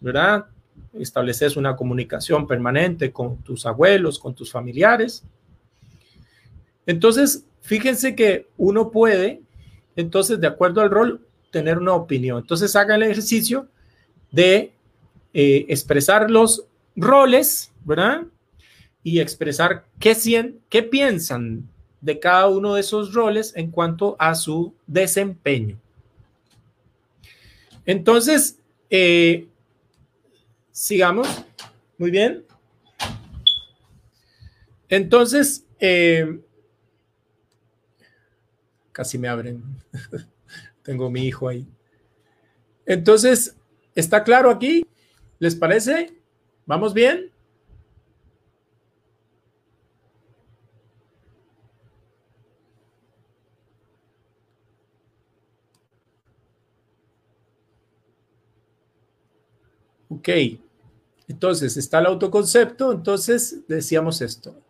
¿verdad? 0.00 0.46
Estableces 0.92 1.56
una 1.56 1.74
comunicación 1.74 2.46
permanente 2.46 3.10
con 3.10 3.38
tus 3.38 3.66
abuelos, 3.66 4.20
con 4.20 4.32
tus 4.32 4.52
familiares. 4.52 5.24
Entonces, 6.88 7.44
fíjense 7.60 8.16
que 8.16 8.48
uno 8.56 8.90
puede, 8.90 9.42
entonces, 9.94 10.40
de 10.40 10.46
acuerdo 10.46 10.80
al 10.80 10.90
rol, 10.90 11.24
tener 11.52 11.78
una 11.78 11.94
opinión. 11.94 12.38
Entonces, 12.38 12.74
haga 12.74 12.96
el 12.96 13.02
ejercicio 13.04 13.68
de 14.32 14.72
eh, 15.34 15.66
expresar 15.68 16.30
los 16.30 16.64
roles, 16.96 17.70
¿verdad? 17.84 18.22
y 19.02 19.20
expresar 19.20 19.84
qué, 19.98 20.16
qué 20.68 20.82
piensan 20.82 21.68
de 22.00 22.18
cada 22.18 22.48
uno 22.48 22.74
de 22.74 22.80
esos 22.80 23.14
roles 23.14 23.52
en 23.56 23.70
cuanto 23.70 24.16
a 24.18 24.34
su 24.34 24.74
desempeño. 24.86 25.78
Entonces, 27.86 28.58
eh, 28.90 29.46
sigamos. 30.70 31.26
Muy 31.96 32.10
bien. 32.10 32.44
Entonces, 34.88 35.64
eh, 35.80 36.38
casi 38.98 39.16
me 39.16 39.28
abren. 39.28 39.62
Tengo 40.82 41.08
mi 41.08 41.24
hijo 41.24 41.46
ahí. 41.46 41.64
Entonces, 42.84 43.56
¿está 43.94 44.24
claro 44.24 44.50
aquí? 44.50 44.84
¿Les 45.38 45.54
parece? 45.54 46.20
¿Vamos 46.66 46.92
bien? 46.92 47.30
Ok, 60.08 60.28
entonces 61.28 61.76
está 61.76 62.00
el 62.00 62.06
autoconcepto, 62.06 62.90
entonces 62.90 63.60
decíamos 63.68 64.20
esto. 64.22 64.60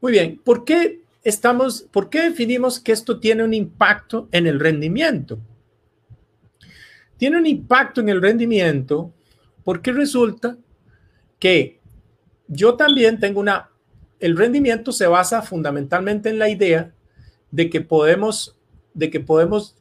Muy 0.00 0.10
bien, 0.10 0.40
¿por 0.42 0.64
qué 0.64 1.05
estamos, 1.26 1.88
por 1.90 2.08
qué 2.08 2.22
definimos 2.22 2.78
que 2.78 2.92
esto 2.92 3.18
tiene 3.18 3.42
un 3.42 3.52
impacto 3.52 4.28
en 4.30 4.46
el 4.46 4.60
rendimiento? 4.60 5.40
Tiene 7.16 7.36
un 7.36 7.46
impacto 7.46 8.00
en 8.00 8.08
el 8.08 8.22
rendimiento 8.22 9.12
porque 9.64 9.90
resulta 9.90 10.56
que 11.40 11.80
yo 12.46 12.76
también 12.76 13.18
tengo 13.18 13.40
una, 13.40 13.70
el 14.20 14.36
rendimiento 14.36 14.92
se 14.92 15.08
basa 15.08 15.42
fundamentalmente 15.42 16.30
en 16.30 16.38
la 16.38 16.48
idea 16.48 16.92
de 17.50 17.70
que 17.70 17.80
podemos, 17.80 18.56
de 18.94 19.10
que 19.10 19.18
podemos, 19.18 19.76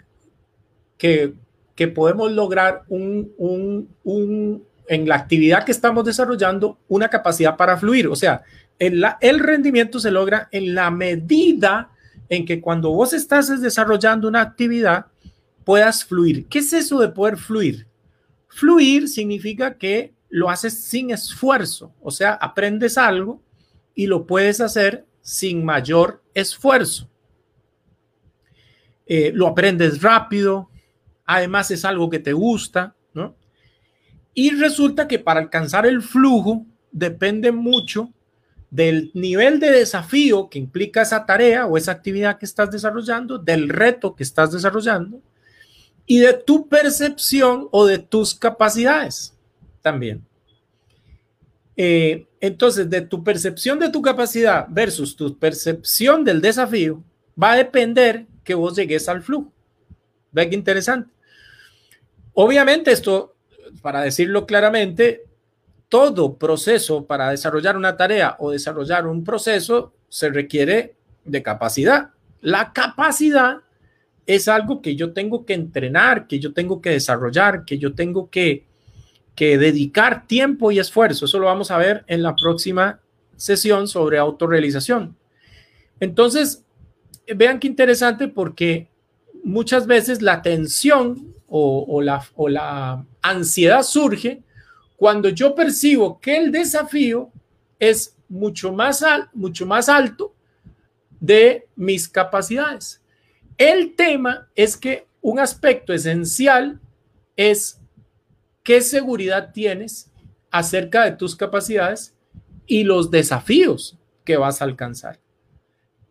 que, 0.98 1.36
que 1.76 1.88
podemos 1.88 2.32
lograr 2.32 2.86
un, 2.88 3.32
un, 3.38 3.88
un 4.04 4.64
en 4.88 5.08
la 5.08 5.16
actividad 5.16 5.64
que 5.64 5.72
estamos 5.72 6.06
desarrollando 6.06 6.80
una 6.88 7.08
capacidad 7.10 7.56
para 7.56 7.78
fluir. 7.78 8.08
O 8.08 8.16
sea, 8.16 8.44
el, 8.80 9.40
rendimiento 9.40 10.00
se 10.00 10.12
logra 10.12 10.50
en 10.52 10.76
la 10.76 10.92
medida 10.92 11.92
en 12.30 12.46
que 12.46 12.60
cuando 12.60 12.92
vos 12.92 13.14
estás 13.14 13.62
desarrollando 13.62 14.28
una 14.28 14.42
actividad 14.42 15.08
puedas 15.64 16.04
fluir. 16.04 16.48
¿Qué 16.48 16.60
es 16.60 16.74
eso 16.74 17.00
de 17.00 17.10
poder 17.10 17.38
fluir? 17.38 17.88
Fluir 18.48 19.08
significa 19.08 19.78
que 19.78 20.14
lo 20.30 20.50
haces 20.50 20.84
sin 20.84 21.12
esfuerzo, 21.12 21.94
o 22.02 22.12
sea, 22.12 22.34
aprendes 22.34 22.98
algo 22.98 23.42
y 23.94 24.08
lo 24.08 24.26
puedes 24.26 24.60
hacer 24.60 25.06
sin 25.22 25.64
mayor 25.64 26.22
esfuerzo. 26.34 27.10
Eh, 29.06 29.32
lo 29.34 29.48
aprendes 29.48 30.02
rápido, 30.02 30.70
además 31.26 31.72
es 31.72 31.86
algo 31.86 32.10
que 32.10 32.20
te 32.20 32.34
gusta, 32.34 32.96
¿no? 33.14 33.36
Y 34.34 34.50
resulta 34.52 35.08
que 35.08 35.20
para 35.20 35.40
alcanzar 35.40 35.86
el 35.86 36.02
flujo 36.02 36.66
depende 36.92 37.52
mucho 37.52 38.12
del 38.76 39.10
nivel 39.14 39.62
de 39.62 39.72
desafío 39.72 40.50
que 40.50 40.60
implica 40.60 41.02
esa 41.02 41.26
tarea 41.26 41.66
o 41.66 41.78
esa 41.78 41.94
actividad 41.94 42.38
que 42.38 42.46
estás 42.46 42.70
desarrollando, 42.70 43.38
del 43.38 43.70
reto 43.70 44.16
que 44.16 44.24
estás 44.24 44.52
desarrollando 44.52 45.22
y 46.06 46.20
de 46.20 46.34
tu 46.34 46.68
percepción 46.68 47.70
o 47.72 47.86
de 47.86 48.00
tus 48.00 48.36
capacidades 48.36 49.34
también. 49.82 50.26
Eh, 51.78 52.28
entonces, 52.42 52.90
de 52.90 53.02
tu 53.02 53.24
percepción 53.24 53.80
de 53.80 53.90
tu 53.90 54.02
capacidad 54.02 54.68
versus 54.70 55.16
tu 55.16 55.38
percepción 55.38 56.26
del 56.26 56.42
desafío, 56.42 57.02
va 57.42 57.54
a 57.54 57.58
depender 57.58 58.26
que 58.44 58.56
vos 58.56 58.76
llegues 58.76 59.08
al 59.08 59.24
flujo. 59.24 59.54
¿Ve 60.34 60.50
qué 60.50 60.56
interesante? 60.56 61.12
Obviamente 62.34 62.92
esto 62.92 63.36
para 63.82 64.02
decirlo 64.02 64.46
claramente, 64.46 65.24
todo 65.90 66.38
proceso 66.38 67.06
para 67.06 67.30
desarrollar 67.30 67.78
una 67.78 67.98
tarea 67.98 68.36
o 68.40 68.52
desarrollar 68.52 69.08
un 69.08 69.24
proceso 69.24 69.94
se 70.10 70.30
requiere 70.30 70.96
de 71.24 71.44
capacidad. 71.44 72.12
La 72.42 72.74
capacidad 72.74 73.58
es 74.26 74.48
algo 74.48 74.82
que 74.82 74.96
yo 74.96 75.14
tengo 75.14 75.46
que 75.46 75.54
entrenar, 75.54 76.28
que 76.28 76.40
yo 76.40 76.54
tengo 76.54 76.82
que 76.82 76.92
desarrollar, 76.92 77.66
que 77.66 77.78
yo 77.78 77.94
tengo 77.94 78.30
que, 78.30 78.66
que 79.36 79.58
dedicar 79.58 80.28
tiempo 80.28 80.72
y 80.72 80.80
esfuerzo. 80.80 81.26
Eso 81.26 81.40
lo 81.40 81.46
vamos 81.46 81.72
a 81.72 81.78
ver 81.78 82.04
en 82.08 82.24
la 82.24 82.36
próxima 82.36 83.00
sesión 83.36 83.88
sobre 83.88 84.18
autorrealización. 84.18 85.16
Entonces, 86.00 86.66
vean 87.36 87.60
qué 87.60 87.68
interesante 87.68 88.28
porque 88.28 88.90
muchas 89.44 89.88
veces 89.88 90.22
la 90.22 90.42
tensión 90.42 91.36
o, 91.48 92.02
la, 92.02 92.26
o 92.36 92.50
la 92.50 93.06
ansiedad 93.22 93.84
surge 93.84 94.44
cuando 94.96 95.30
yo 95.30 95.56
percibo 95.56 96.20
que 96.20 96.38
el 96.38 96.52
desafío 96.52 97.32
es 97.80 98.16
mucho 98.30 98.72
más, 98.72 99.04
mucho 99.34 99.66
más 99.66 99.90
alto 99.90 100.34
de 101.20 101.68
mis 101.76 102.08
capacidades. 102.08 103.02
El 103.58 103.96
tema 103.96 104.50
es 104.56 104.78
que 104.78 105.08
un 105.22 105.40
aspecto 105.40 105.94
esencial 105.94 106.80
es 107.36 107.80
qué 108.64 108.82
seguridad 108.82 109.52
tienes 109.54 110.12
acerca 110.52 111.06
de 111.06 111.12
tus 111.12 111.36
capacidades 111.36 112.16
y 112.66 112.84
los 112.84 113.12
desafíos 113.12 113.98
que 114.24 114.38
vas 114.38 114.62
a 114.62 114.66
alcanzar. 114.66 115.20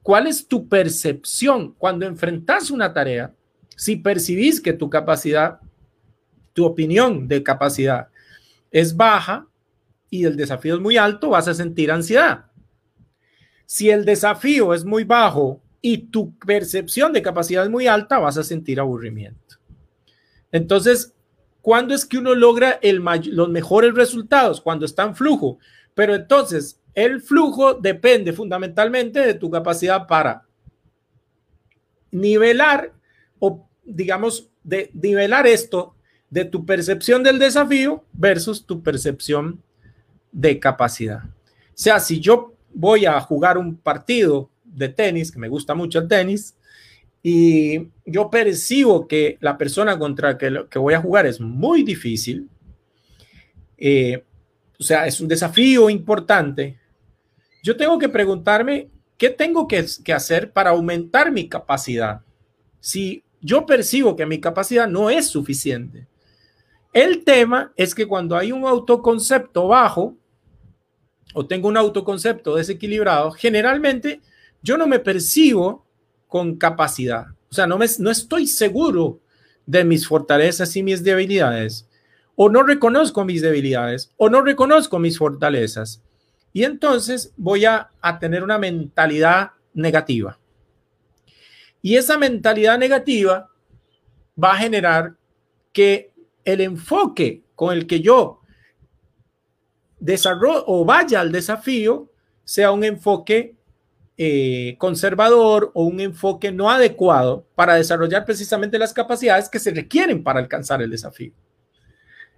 ¿Cuál 0.03 0.27
es 0.27 0.47
tu 0.47 0.69
percepción 0.69 1.73
cuando 1.79 2.07
enfrentas 2.07 2.71
una 2.71 2.93
tarea? 2.93 3.33
Si 3.77 3.97
percibís 3.97 4.61
que 4.61 4.73
tu 4.73 4.91
capacidad, 4.91 5.61
tu 6.53 6.65
opinión 6.65 7.27
de 7.27 7.43
capacidad 7.43 8.09
es 8.75 8.97
baja 8.97 9.47
y 10.11 10.25
el 10.25 10.37
desafío 10.37 10.75
es 10.75 10.81
muy 10.81 10.97
alto, 10.97 11.31
vas 11.31 11.47
a 11.47 11.55
sentir 11.55 11.93
ansiedad. 11.93 12.47
Si 13.67 13.89
el 13.89 14.05
desafío 14.05 14.75
es 14.75 14.85
muy 14.85 15.05
bajo 15.05 15.63
y 15.81 16.09
tu 16.09 16.37
percepción 16.39 17.13
de 17.13 17.23
capacidad 17.23 17.63
es 17.63 17.71
muy 17.71 17.87
alta, 17.87 18.19
vas 18.19 18.37
a 18.37 18.43
sentir 18.43 18.81
aburrimiento. 18.81 19.59
Entonces, 20.51 21.15
¿cuándo 21.63 21.95
es 21.95 22.05
que 22.05 22.19
uno 22.19 22.35
logra 22.35 22.81
los 22.83 23.49
mejores 23.49 23.95
resultados? 23.95 24.61
Cuando 24.61 24.87
está 24.87 25.05
en 25.05 25.15
flujo. 25.15 25.59
Pero 25.95 26.17
entonces, 26.17 26.81
el 26.95 27.21
flujo 27.21 27.75
depende 27.75 28.33
fundamentalmente 28.33 29.21
de 29.21 29.35
tu 29.35 29.53
capacidad 29.53 30.09
para 30.09 30.49
nivelar 32.11 32.93
o 33.39 33.69
digamos 33.85 34.51
de 34.65 34.91
nivelar 34.95 35.47
esto 35.47 35.94
de 36.35 36.45
tu 36.45 36.67
percepción 36.67 37.23
del 37.23 37.39
desafío 37.39 38.03
versus 38.13 38.67
tu 38.67 38.83
percepción 38.83 39.63
de 40.33 40.59
capacidad. 40.59 41.23
O 41.23 41.77
sea, 41.77 42.01
si 42.01 42.19
yo 42.19 42.55
voy 42.75 43.07
a 43.07 43.21
jugar 43.21 43.57
un 43.57 43.77
partido 43.77 44.51
de 44.65 44.89
tenis, 44.89 45.31
que 45.31 45.39
me 45.39 45.47
gusta 45.47 45.77
mucho 45.77 46.01
el 46.01 46.09
tenis, 46.09 46.57
y 47.23 47.87
yo 48.05 48.31
percibo 48.31 49.07
que 49.07 49.39
la 49.41 49.57
persona 49.57 49.97
contra 49.97 50.37
que, 50.37 50.67
que 50.69 50.81
voy 50.81 50.95
a 50.95 51.01
jugar 51.01 51.25
es 51.25 51.41
muy 51.41 51.85
difícil, 51.85 52.49
eh, 53.79 54.25
o 54.77 54.83
sea, 54.83 55.07
es 55.07 55.21
un 55.21 55.29
desafío 55.29 55.89
importante, 55.89 56.81
yo 57.63 57.77
tengo 57.77 57.97
que 57.97 58.09
preguntarme 58.09 58.89
qué 59.17 59.31
tengo 59.31 59.69
que, 59.69 59.87
que 60.03 60.13
hacer 60.13 60.51
para 60.51 60.71
aumentar 60.71 61.31
mi 61.31 61.49
capacidad. 61.49 62.23
Si 62.81 63.23
yo 63.41 63.65
percibo 63.67 64.17
que 64.17 64.27
mi 64.27 64.41
capacidad 64.41 64.89
no 64.89 65.11
es 65.11 65.29
suficiente. 65.29 66.09
El 66.95 67.25
tema 67.25 67.73
es 67.77 67.95
que 67.95 68.07
cuando 68.07 68.37
hay 68.37 68.53
un 68.53 68.65
autoconcepto 68.65 69.69
bajo 69.69 70.17
o 71.35 71.45
tengo 71.45 71.69
un 71.69 71.77
autoconcepto 71.77 72.55
desequilibrado, 72.55 73.33
generalmente 73.33 74.23
yo 74.63 74.79
no 74.79 74.87
me 74.87 75.01
percibo 75.01 75.85
con 76.29 76.57
capacidad. 76.57 77.27
O 77.51 77.55
sea, 77.55 77.67
no, 77.67 77.77
me, 77.77 77.87
no 77.99 78.11
estoy 78.11 78.47
seguro 78.47 79.21
de 79.67 79.85
mis 79.85 80.07
fortalezas 80.07 80.75
y 80.77 80.83
mis 80.83 81.03
debilidades. 81.03 81.89
O 82.37 82.49
no 82.49 82.63
reconozco 82.63 83.25
mis 83.25 83.43
debilidades 83.43 84.11
o 84.17 84.31
no 84.31 84.41
reconozco 84.41 84.99
mis 84.99 85.19
fortalezas. 85.19 86.01
Y 86.53 86.63
entonces 86.63 87.33
voy 87.37 87.65
a, 87.65 87.91
tener 88.21 88.45
una 88.45 88.59
mentalidad 88.59 89.51
negativa. 89.75 90.39
Y 91.83 91.97
esa 91.97 92.17
mentalidad 92.17 92.79
negativa 92.79 93.51
va 94.43 94.53
a 94.53 94.59
generar 94.59 95.15
que 95.73 96.13
el 96.45 96.61
enfoque 96.61 97.43
con 97.55 97.73
el 97.73 97.87
que 97.87 98.01
yo 98.01 98.41
desarrollo 99.99 100.65
o 100.67 100.85
vaya 100.85 101.21
al 101.21 101.33
desafío 101.33 102.11
sea 102.45 102.71
un 102.73 102.85
enfoque 102.85 103.57
eh, 104.17 104.77
conservador 104.79 105.73
o 105.75 105.85
un 105.85 105.99
enfoque 105.99 106.53
no 106.53 106.71
adecuado 106.71 107.47
para 107.55 107.75
desarrollar 107.75 108.25
precisamente 108.25 108.79
las 108.79 108.93
capacidades 108.93 109.49
que 109.49 109.59
se 109.59 109.73
requieren 109.73 110.23
para 110.23 110.41
alcanzar 110.41 110.83
el 110.83 110.91
desafío. 110.91 111.33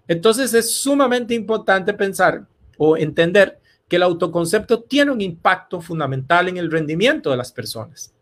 Entonces 0.09 0.55
es 0.55 0.75
sumamente 0.75 1.35
importante 1.35 1.92
pensar 1.92 2.47
o 2.79 2.97
entender 2.97 3.59
que 3.88 3.97
el 3.97 4.05
autoconcepto 4.05 4.83
tiene 4.83 5.11
un 5.11 5.21
impacto 5.21 5.81
fundamental 5.81 6.49
en 6.49 6.57
el 6.57 6.71
rendimiento 6.71 7.31
de 7.31 7.37
las 7.37 7.53
personas. 7.53 8.12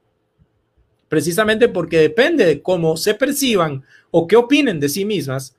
Precisamente 1.09 1.68
porque 1.68 1.99
depende 1.99 2.44
de 2.44 2.62
cómo 2.62 2.97
se 2.97 3.14
perciban 3.14 3.85
o 4.11 4.27
qué 4.27 4.37
opinen 4.37 4.81
de 4.81 4.88
sí 4.88 5.05
mismas, 5.05 5.57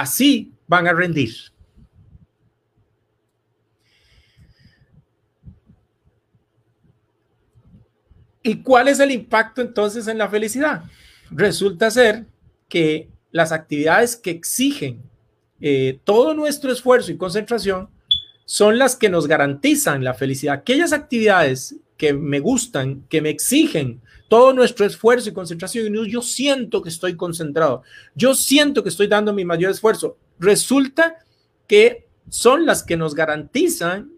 así 0.00 0.52
van 0.66 0.86
a 0.86 0.92
rendir. 0.92 1.34
¿Y 8.42 8.62
cuál 8.62 8.88
es 8.88 9.00
el 9.00 9.10
impacto 9.10 9.60
entonces 9.60 10.08
en 10.08 10.18
la 10.18 10.28
felicidad? 10.28 10.84
Resulta 11.30 11.90
ser 11.90 12.26
que 12.68 13.08
las 13.30 13.52
actividades 13.52 14.16
que 14.16 14.30
exigen 14.30 15.02
eh, 15.60 15.98
todo 16.04 16.34
nuestro 16.34 16.72
esfuerzo 16.72 17.12
y 17.12 17.16
concentración 17.16 17.90
son 18.44 18.78
las 18.78 18.96
que 18.96 19.10
nos 19.10 19.26
garantizan 19.26 20.04
la 20.04 20.14
felicidad. 20.14 20.54
Aquellas 20.54 20.92
actividades 20.92 21.76
que 21.98 22.14
me 22.14 22.40
gustan, 22.40 23.04
que 23.10 23.20
me 23.20 23.28
exigen 23.28 24.00
todo 24.28 24.52
nuestro 24.52 24.86
esfuerzo 24.86 25.28
y 25.28 25.32
concentración, 25.32 25.94
y 25.94 26.10
yo 26.10 26.22
siento 26.22 26.82
que 26.82 26.90
estoy 26.90 27.16
concentrado, 27.16 27.82
yo 28.14 28.34
siento 28.34 28.82
que 28.82 28.90
estoy 28.90 29.06
dando 29.06 29.32
mi 29.32 29.44
mayor 29.44 29.70
esfuerzo, 29.70 30.16
resulta 30.38 31.16
que 31.66 32.06
son 32.28 32.66
las 32.66 32.82
que 32.82 32.96
nos 32.96 33.14
garantizan 33.14 34.12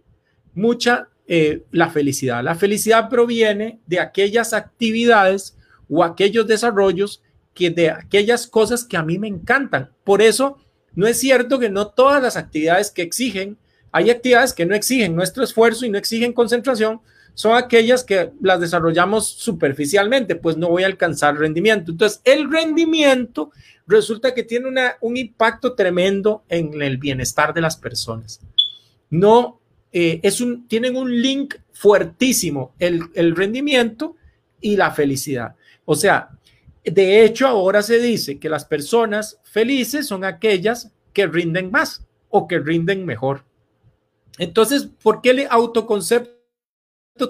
mucha 0.55 1.09
eh, 1.27 1.65
la 1.71 1.91
felicidad. 1.91 2.43
La 2.43 2.57
felicidad 2.57 3.09
proviene 3.09 3.79
de 3.87 4.01
aquellas 4.01 4.53
actividades 4.53 5.57
o 5.89 6.03
aquellos 6.03 6.47
desarrollos 6.47 7.23
que 7.55 7.71
de 7.71 7.91
aquellas 7.91 8.47
cosas 8.49 8.85
que 8.85 8.97
a 8.97 9.03
mí 9.05 9.19
me 9.19 9.29
encantan. 9.29 9.91
Por 10.03 10.23
eso 10.23 10.59
no 10.95 11.07
es 11.07 11.19
cierto 11.19 11.59
que 11.61 11.71
no 11.71 11.89
todas 11.89 12.21
las 12.21 12.37
actividades 12.37 12.91
que 12.91 13.03
exigen 13.03 13.59
hay 13.93 14.11
actividades 14.11 14.53
que 14.53 14.67
no 14.67 14.75
exigen 14.75 15.17
nuestro 15.17 15.43
esfuerzo 15.43 15.85
y 15.85 15.91
no 15.91 15.99
exigen 15.99 16.33
concentración, 16.33 17.01
son 17.35 17.57
aquellas 17.57 18.05
que 18.05 18.33
las 18.41 18.61
desarrollamos 18.61 19.27
superficialmente, 19.27 20.37
pues 20.37 20.57
no 20.57 20.69
voy 20.69 20.83
a 20.83 20.87
alcanzar 20.87 21.37
rendimiento. 21.39 21.93
Entonces, 21.93 22.21
el 22.25 22.51
rendimiento 22.51 23.51
resulta 23.87 24.35
que 24.35 24.43
tiene 24.43 24.69
un 25.01 25.17
impacto 25.17 25.75
tremendo 25.75 26.45
en 26.49 26.81
el 26.83 26.99
bienestar 26.99 27.53
de 27.55 27.61
las 27.61 27.77
personas. 27.77 28.41
No, 29.11 29.61
eh, 29.93 30.21
es 30.23 30.41
un, 30.41 30.69
tienen 30.69 30.97
un 30.97 31.21
link 31.21 31.57
fuertísimo 31.73 32.75
el, 32.79 33.03
el 33.15 33.35
rendimiento 33.35 34.17
y 34.61 34.77
la 34.77 34.91
felicidad. 34.93 35.57
O 35.85 35.97
sea, 35.97 36.31
de 36.85 37.25
hecho, 37.25 37.47
ahora 37.47 37.83
se 37.83 37.99
dice 37.99 38.39
que 38.39 38.49
las 38.49 38.65
personas 38.65 39.39
felices 39.43 40.07
son 40.07 40.25
aquellas 40.25 40.93
que 41.13 41.27
rinden 41.27 41.71
más 41.71 42.07
o 42.29 42.47
que 42.47 42.59
rinden 42.59 43.05
mejor. 43.05 43.45
Entonces, 44.39 44.89
¿por 45.03 45.21
qué 45.21 45.31
el 45.31 45.47
autoconcepto 45.51 46.40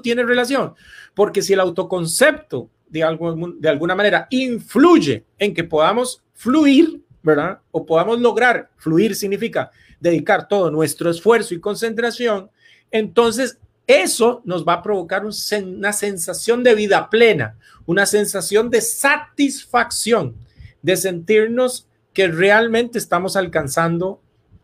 tiene 0.02 0.22
relación? 0.22 0.74
Porque 1.14 1.42
si 1.42 1.52
el 1.52 1.60
autoconcepto 1.60 2.70
de, 2.88 3.00
de 3.58 3.68
alguna 3.68 3.94
manera 3.94 4.26
influye 4.30 5.24
en 5.38 5.54
que 5.54 5.64
podamos 5.64 6.22
fluir, 6.34 7.02
¿verdad? 7.22 7.60
O 7.70 7.84
podamos 7.84 8.20
lograr, 8.20 8.70
fluir 8.76 9.14
significa 9.14 9.70
dedicar 9.98 10.48
todo 10.48 10.70
nuestro 10.70 11.10
esfuerzo 11.10 11.54
y 11.54 11.60
concentración, 11.60 12.50
entonces 12.90 13.58
eso 13.86 14.40
nos 14.44 14.66
va 14.66 14.74
a 14.74 14.82
provocar 14.82 15.24
una 15.24 15.92
sensación 15.92 16.62
de 16.62 16.74
vida 16.74 17.10
plena, 17.10 17.56
una 17.86 18.06
sensación 18.06 18.70
de 18.70 18.80
satisfacción, 18.80 20.36
de 20.80 20.96
sentirnos 20.96 21.86
que 22.12 22.28
realmente 22.28 22.98
estamos 22.98 23.36
alcanzando 23.36 24.20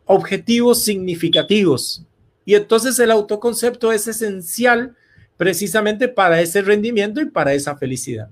objetivos 0.06 0.84
significativos 0.84 2.06
y 2.46 2.54
entonces 2.54 2.98
el 3.00 3.10
autoconcepto 3.10 3.92
es 3.92 4.06
esencial 4.06 4.96
precisamente 5.36 6.08
para 6.08 6.40
ese 6.40 6.62
rendimiento 6.62 7.20
y 7.20 7.26
para 7.26 7.54
esa 7.54 7.76
felicidad. 7.76 8.30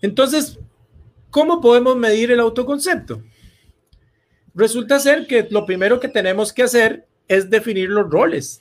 Entonces, 0.00 0.58
¿cómo 1.30 1.60
podemos 1.60 1.96
medir 1.96 2.30
el 2.30 2.40
autoconcepto? 2.40 3.22
Resulta 4.54 4.98
ser 4.98 5.26
que 5.26 5.46
lo 5.50 5.66
primero 5.66 6.00
que 6.00 6.08
tenemos 6.08 6.52
que 6.52 6.62
hacer 6.62 7.06
es 7.28 7.50
definir 7.50 7.90
los 7.90 8.10
roles. 8.10 8.60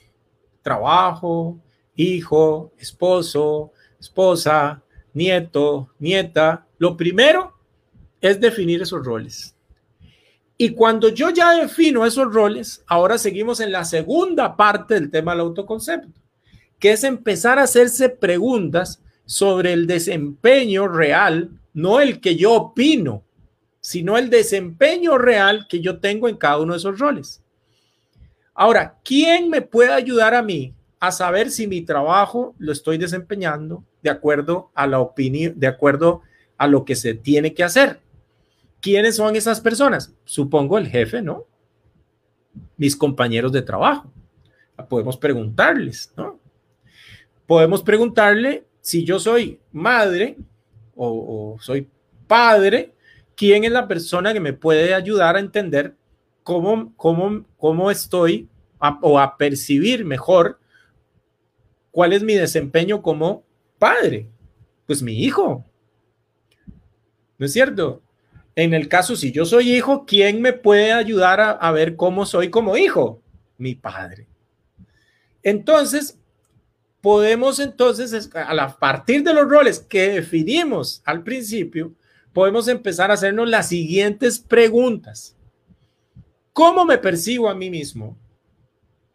Trabajo, 0.62 1.60
hijo, 1.95 2.74
esposo, 2.78 3.71
esposa, 4.00 4.84
nieto, 5.13 5.89
nieta. 6.00 6.67
Lo 6.78 6.98
primero 6.98 7.54
es 8.21 8.39
definir 8.39 8.82
esos 8.82 9.06
roles. 9.06 9.55
Y 10.58 10.70
cuando 10.70 11.10
yo 11.10 11.32
ya 11.32 11.54
defino 11.54 12.06
esos 12.06 12.34
roles, 12.34 12.84
ahora 12.88 13.18
seguimos 13.18 13.60
en 13.60 13.72
la 13.72 13.84
segunda 13.84 14.56
parte 14.56 14.94
del 14.94 15.12
tema 15.12 15.34
del 15.34 15.41
autoconcepto, 15.41 16.22
que 16.80 16.94
es 16.94 17.04
empezar 17.04 17.60
a 17.60 17.63
hacerse 17.63 18.10
preguntas 18.10 19.02
sobre 19.26 19.74
el 19.74 19.86
desempeño 19.86 20.88
real, 20.88 21.50
no 21.74 22.00
el 22.00 22.22
que 22.22 22.38
yo 22.38 22.54
opino, 22.54 23.24
sino 23.82 24.18
el 24.18 24.30
desempeño 24.30 25.18
real 25.18 25.68
que 25.68 25.82
yo 25.82 26.00
tengo 26.00 26.30
en 26.30 26.38
cada 26.38 26.60
uno 26.60 26.74
de 26.74 26.80
esos 26.80 27.00
roles. 27.00 27.41
Ahora, 28.54 28.98
¿quién 29.04 29.50
me 29.50 29.62
puede 29.62 29.91
ayudar 29.91 30.34
a 30.34 30.41
mí 30.41 30.74
a 31.02 31.12
saber 31.12 31.52
si 31.52 31.68
mi 31.68 31.82
trabajo 31.82 32.56
lo 32.58 32.72
estoy 32.72 32.98
desempeñando 32.98 33.84
de 34.02 34.10
acuerdo 34.10 34.72
a 34.74 34.88
la 34.88 35.00
opinión, 35.00 35.60
de 35.60 35.68
acuerdo 35.68 36.22
a 36.58 36.68
lo 36.68 36.86
que 36.86 36.96
se 36.96 37.13
tiene 37.13 37.54
que 37.54 37.65
hacer? 37.65 38.00
¿Quiénes 38.86 39.15
son 39.15 39.36
esas 39.36 39.60
personas? 39.60 40.13
Supongo 40.26 40.78
el 40.78 40.88
jefe, 40.88 41.19
¿no? 41.19 41.48
Mis 42.78 42.95
compañeros 42.95 43.52
de 43.52 43.63
trabajo. 43.63 44.12
Podemos 44.88 45.17
preguntarles, 45.17 46.13
¿no? 46.15 46.39
Podemos 47.48 47.82
preguntarle 47.82 48.67
si 48.82 49.04
yo 49.04 49.19
soy 49.19 49.60
madre 49.71 50.38
o, 50.95 51.58
soy 51.60 51.89
padre, 52.28 52.93
¿quién 53.36 53.63
es 53.63 53.71
la 53.71 53.88
persona 53.88 54.34
que 54.34 54.39
me 54.39 54.54
puede 54.54 54.93
ayudar 54.93 55.36
a 55.36 55.39
entender 55.39 55.95
cómo, 56.43 56.93
cómo, 56.95 57.43
cómo 57.58 57.89
estoy 57.89 58.48
o 59.02 59.19
a 59.19 59.36
percibir 59.36 60.06
mejor 60.06 60.60
cuál 61.89 62.13
es 62.13 62.21
mi 62.21 62.36
desempeño 62.36 63.02
como 63.02 63.43
padre? 63.80 64.30
Pues 64.86 65.02
mi 65.02 65.24
hijo. 65.24 65.65
¿No 67.39 67.48
es 67.48 67.52
cierto? 67.52 68.04
En 68.56 68.74
el 68.74 68.88
caso, 68.88 69.15
si 69.15 69.32
yo 69.32 69.46
soy 69.46 69.74
hijo, 69.74 70.06
¿quién 70.06 70.41
me 70.41 70.54
puede 70.54 70.94
ayudar 70.94 71.58
a, 71.60 71.72
ver 71.72 71.96
cómo 71.96 72.26
soy 72.26 72.50
como 72.50 72.78
hijo? 72.78 73.22
mi 73.58 73.76
padre. 73.76 74.28
Entonces, 75.44 76.20
podemos 77.02 77.60
entonces, 77.60 78.30
a 78.34 78.78
partir 78.78 79.24
de 79.24 79.34
los 79.34 79.48
roles 79.48 79.80
que 79.80 80.10
definimos 80.10 81.02
al 81.06 81.24
principio, 81.24 81.94
podemos 82.34 82.68
empezar 82.68 83.12
a 83.12 83.13
hacernos 83.13 83.48
las 83.48 83.70
siguientes 83.70 84.39
preguntas. 84.39 85.36
¿Cómo 86.52 86.86
me 86.86 86.98
percibo 86.98 87.50
a 87.50 87.56
mí 87.56 87.70
mismo? 87.70 88.18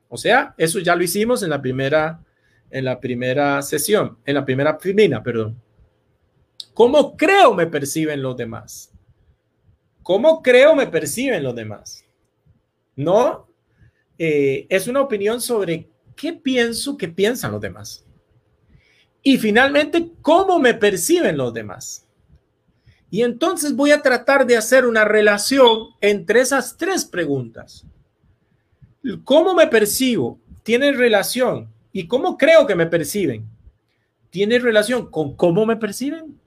O 0.09 0.16
sea, 0.16 0.55
eso 0.57 0.79
ya 0.79 0.96
lo 0.96 1.03
hicimos 1.03 1.42
en 1.42 1.50
la 1.50 1.61
primera, 1.61 2.22
en 2.70 2.85
la 2.85 3.00
primera 3.00 3.61
sesión, 3.62 4.18
en 4.24 4.35
la 4.35 4.44
primera 4.44 4.79
primina, 4.79 5.22
perdón. 5.22 5.61
¿Cómo 6.74 7.16
creo 7.16 7.55
me 7.55 7.66
perciben 7.66 8.22
los 8.22 8.37
demás? 8.37 8.89
¿Cómo 10.02 10.42
creo 10.42 10.74
me 10.74 10.86
perciben 10.86 11.42
los 11.42 11.54
demás? 11.54 12.04
No, 12.96 13.48
eh, 14.18 14.66
es 14.68 14.88
una 14.88 15.00
opinión 15.00 15.40
sobre 15.40 15.88
qué 16.16 16.32
pienso 16.32 16.96
que 16.96 17.08
piensan 17.08 17.52
los 17.52 17.60
demás. 17.60 18.04
Y 19.22 19.38
finalmente, 19.38 20.12
cómo 20.22 20.58
me 20.58 20.74
perciben 20.74 21.36
los 21.36 21.52
demás. 21.52 22.06
Y 23.10 23.22
entonces 23.22 23.74
voy 23.74 23.90
a 23.90 24.02
tratar 24.02 24.46
de 24.46 24.56
hacer 24.56 24.86
una 24.86 25.04
relación 25.04 25.88
entre 26.00 26.40
esas 26.40 26.76
tres 26.76 27.04
preguntas. 27.04 27.84
¿Cómo 29.24 29.54
me 29.54 29.66
percibo? 29.66 30.38
Tiene 30.62 30.92
relación. 30.92 31.68
¿Y 31.92 32.06
cómo 32.06 32.38
creo 32.38 32.66
que 32.66 32.76
me 32.76 32.86
perciben? 32.86 33.48
Tiene 34.30 34.58
relación 34.58 35.10
con 35.10 35.34
cómo 35.34 35.66
me 35.66 35.76
perciben. 35.76 36.38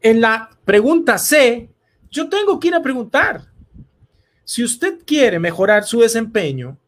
En 0.00 0.20
la 0.20 0.50
pregunta 0.64 1.16
C, 1.18 1.70
yo 2.14 2.28
tengo 2.28 2.60
que 2.60 2.68
ir 2.68 2.74
a 2.76 2.82
preguntar. 2.82 3.42
Si 4.44 4.62
usted 4.62 5.00
quiere 5.04 5.40
mejorar 5.40 5.82
su 5.82 5.98
desempeño 5.98 6.78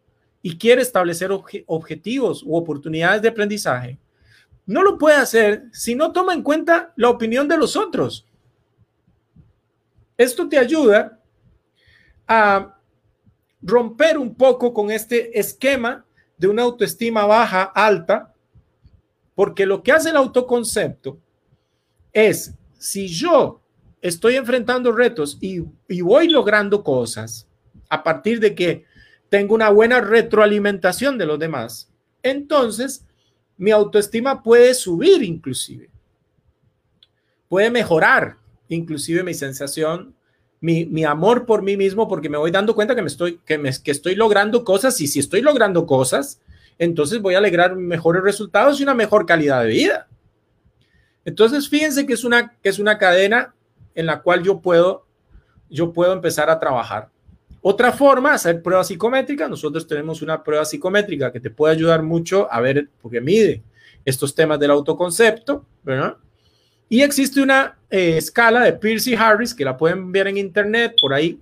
y 0.41 0.57
quiere 0.57 0.83
establecer 0.83 1.31
objetivos 1.67 2.45
u 2.45 2.55
oportunidades 2.55 3.21
de 3.23 3.29
aprendizaje, 3.29 3.99
no 4.67 4.85
lo 4.85 4.97
puede 4.97 5.17
hacer 5.17 5.65
si 5.73 5.97
no 5.97 6.13
toma 6.13 6.33
en 6.33 6.43
cuenta 6.43 6.93
la 6.95 7.11
opinión 7.11 7.49
de 7.49 7.59
los 7.59 7.75
otros. 7.75 8.25
Esto 10.17 10.49
te 10.49 10.59
ayuda 10.59 11.21
a 12.29 12.79
romper 13.61 14.19
un 14.19 14.33
poco 14.33 14.73
con 14.73 14.93
este 14.93 15.37
esquema 15.39 16.05
de 16.39 16.47
una 16.47 16.63
autoestima 16.63 17.27
baja, 17.27 17.65
alta, 17.65 18.33
porque 19.35 19.67
lo 19.67 19.83
que 19.83 19.91
hace 19.91 20.11
el 20.11 20.17
autoconcepto 20.17 21.19
es, 22.13 22.55
si 22.79 23.09
yo 23.09 23.66
estoy 24.07 24.37
enfrentando 24.37 24.93
retos 24.93 25.37
y, 25.41 25.65
voy 26.01 26.29
logrando 26.29 26.85
cosas 26.85 27.49
a 27.89 28.03
partir 28.03 28.39
de 28.41 28.55
que 28.55 28.85
tengo 29.29 29.55
una 29.55 29.71
buena 29.71 30.01
retroalimentación 30.01 31.19
de 31.19 31.27
los 31.27 31.39
demás, 31.39 31.91
entonces 32.23 33.05
mi 33.57 33.73
autoestima 33.73 34.43
puede 34.43 34.75
subir 34.75 35.23
inclusive, 35.23 35.91
puede 37.49 37.71
mejorar 37.71 38.37
inclusive 38.69 39.23
mi 39.23 39.35
sensación, 39.35 40.15
mi, 40.61 41.05
amor 41.05 41.47
por 41.47 41.63
mí 41.63 41.77
mismo, 41.77 42.09
porque 42.09 42.29
me 42.29 42.39
voy 42.39 42.51
dando 42.51 42.75
cuenta 42.75 42.95
que, 42.95 43.03
estoy, 43.05 44.15
logrando 44.15 44.65
cosas 44.65 45.01
y 45.01 45.07
si 45.07 45.21
estoy 45.21 45.41
logrando 45.41 45.87
cosas, 45.87 46.41
entonces 46.79 47.21
voy 47.21 47.35
a 47.35 47.39
alegrar 47.39 47.77
mejores 47.77 48.23
resultados 48.23 48.81
y 48.81 48.83
una 48.83 48.95
mejor 48.95 49.27
calidad 49.27 49.63
de 49.63 49.69
vida. 49.69 50.09
Entonces, 51.25 51.69
fíjense 51.69 52.07
que 52.07 52.15
es 52.15 52.79
una 52.79 52.99
cadena 52.99 53.56
en 53.97 54.07
la 54.07 54.23
cual 54.23 54.45
yo 54.45 54.61
puedo, 54.61 55.07
yo 55.69 55.93
puedo 55.93 56.13
empezar 56.13 56.49
a 56.49 56.61
trabajar. 56.61 57.09
Otra 57.61 57.91
forma, 57.91 58.35
hacer 58.35 58.63
pruebas 58.63 58.87
psicométricas. 58.87 59.51
Nosotros 59.51 59.89
tenemos 59.89 60.23
una 60.23 60.45
prueba 60.45 60.65
psicométrica 60.65 61.33
que 61.33 61.41
te 61.41 61.51
puede 61.51 61.75
ayudar 61.75 62.03
mucho 62.03 62.47
a 62.53 62.61
ver, 62.61 62.89
porque 63.03 63.21
mide 63.21 63.65
estos 64.05 64.35
temas 64.35 64.61
del 64.61 64.71
autoconcepto, 64.71 65.67
¿verdad? 65.83 66.17
Y 66.89 67.03
existe 67.03 67.41
una 67.41 67.77
eh, 67.91 68.19
escala 68.19 68.61
de 68.61 68.75
Pierce 68.75 69.11
y 69.11 69.15
Harris 69.15 69.53
que 69.53 69.65
la 69.65 69.77
pueden 69.77 70.13
ver 70.13 70.29
en 70.29 70.37
internet, 70.37 70.95
por 71.01 71.13
ahí 71.13 71.41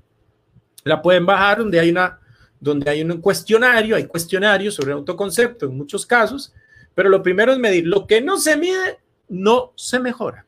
la 0.85 1.03
pueden 1.03 1.27
bajar, 1.27 1.59
donde 1.59 1.81
hay, 1.81 1.91
una, 1.91 2.19
donde 2.61 2.91
hay 2.91 3.03
un 3.03 3.21
cuestionario, 3.21 3.97
hay 3.97 4.07
cuestionarios 4.07 4.75
sobre 4.75 4.93
autoconcepto 4.93 5.67
en 5.67 5.77
muchos 5.77 6.07
casos, 6.07 6.55
pero 6.95 7.09
lo 7.09 7.23
primero 7.23 7.53
es 7.53 7.59
medir. 7.59 7.87
Lo 7.87 8.07
que 8.07 8.21
no 8.21 8.39
se 8.39 8.57
mide, 8.57 8.99
no 9.29 9.73
se 9.75 9.99
mejora. 9.99 10.47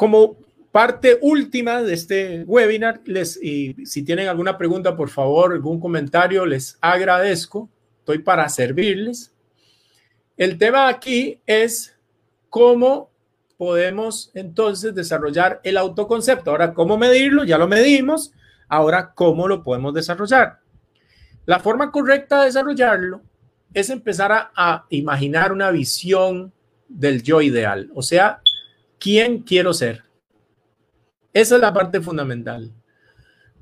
Como 0.00 0.38
parte 0.72 1.18
última 1.20 1.82
de 1.82 1.92
este 1.92 2.42
webinar, 2.44 3.02
les, 3.04 3.34
si 3.34 4.02
tienen 4.02 4.28
alguna 4.28 4.56
pregunta, 4.56 4.96
por 4.96 5.10
favor, 5.10 5.52
algún 5.52 5.78
comentario, 5.78 6.46
les 6.46 6.78
agradezco. 6.80 7.68
Estoy 7.98 8.20
para 8.20 8.48
servirles. 8.48 9.30
El 10.38 10.56
tema 10.56 10.88
aquí 10.88 11.38
es 11.44 11.94
cómo 12.48 13.10
podemos 13.58 14.30
entonces 14.32 14.94
desarrollar 14.94 15.60
el 15.64 15.76
autoconcepto. 15.76 16.50
Ahora, 16.50 16.72
¿cómo 16.72 16.96
medirlo? 16.96 17.44
Ya 17.44 17.58
lo 17.58 17.68
medimos. 17.68 18.32
Ahora, 18.68 19.12
¿cómo 19.12 19.48
lo 19.48 19.62
podemos 19.62 19.92
desarrollar? 19.92 20.60
La 21.44 21.58
forma 21.58 21.92
correcta 21.92 22.40
de 22.40 22.46
desarrollarlo 22.46 23.20
es 23.74 23.90
empezar 23.90 24.50
a 24.56 24.86
imaginar 24.88 25.52
una 25.52 25.70
visión 25.70 26.54
del 26.88 27.22
yo 27.22 27.42
ideal. 27.42 27.90
O 27.94 28.00
sea, 28.00 28.40
¿quién 29.00 29.40
quiero 29.42 29.74
ser? 29.74 30.04
Esa 31.32 31.56
es 31.56 31.60
la 31.60 31.72
parte 31.72 32.00
fundamental. 32.00 32.70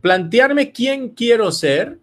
Plantearme 0.02 0.72
quién 0.72 1.10
quiero 1.10 1.50
ser 1.50 1.98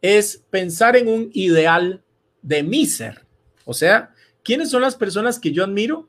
es 0.00 0.44
pensar 0.50 0.96
en 0.96 1.06
un 1.06 1.30
ideal 1.32 2.02
de 2.40 2.64
mi 2.64 2.86
ser. 2.86 3.24
O 3.64 3.74
sea, 3.74 4.12
¿quiénes 4.42 4.70
son 4.70 4.82
las 4.82 4.96
personas 4.96 5.38
que 5.38 5.52
yo 5.52 5.62
admiro? 5.62 6.08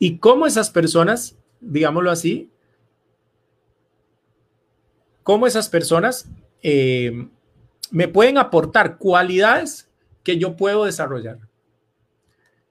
Y 0.00 0.18
cómo 0.18 0.46
esas 0.46 0.70
personas, 0.70 1.36
digámoslo 1.60 2.10
así, 2.10 2.50
cómo 5.22 5.46
esas 5.46 5.68
personas 5.68 6.28
eh, 6.62 7.28
me 7.90 8.08
pueden 8.08 8.38
aportar 8.38 8.98
cualidades 8.98 9.88
que 10.22 10.38
yo 10.38 10.56
puedo 10.56 10.84
desarrollar. 10.84 11.38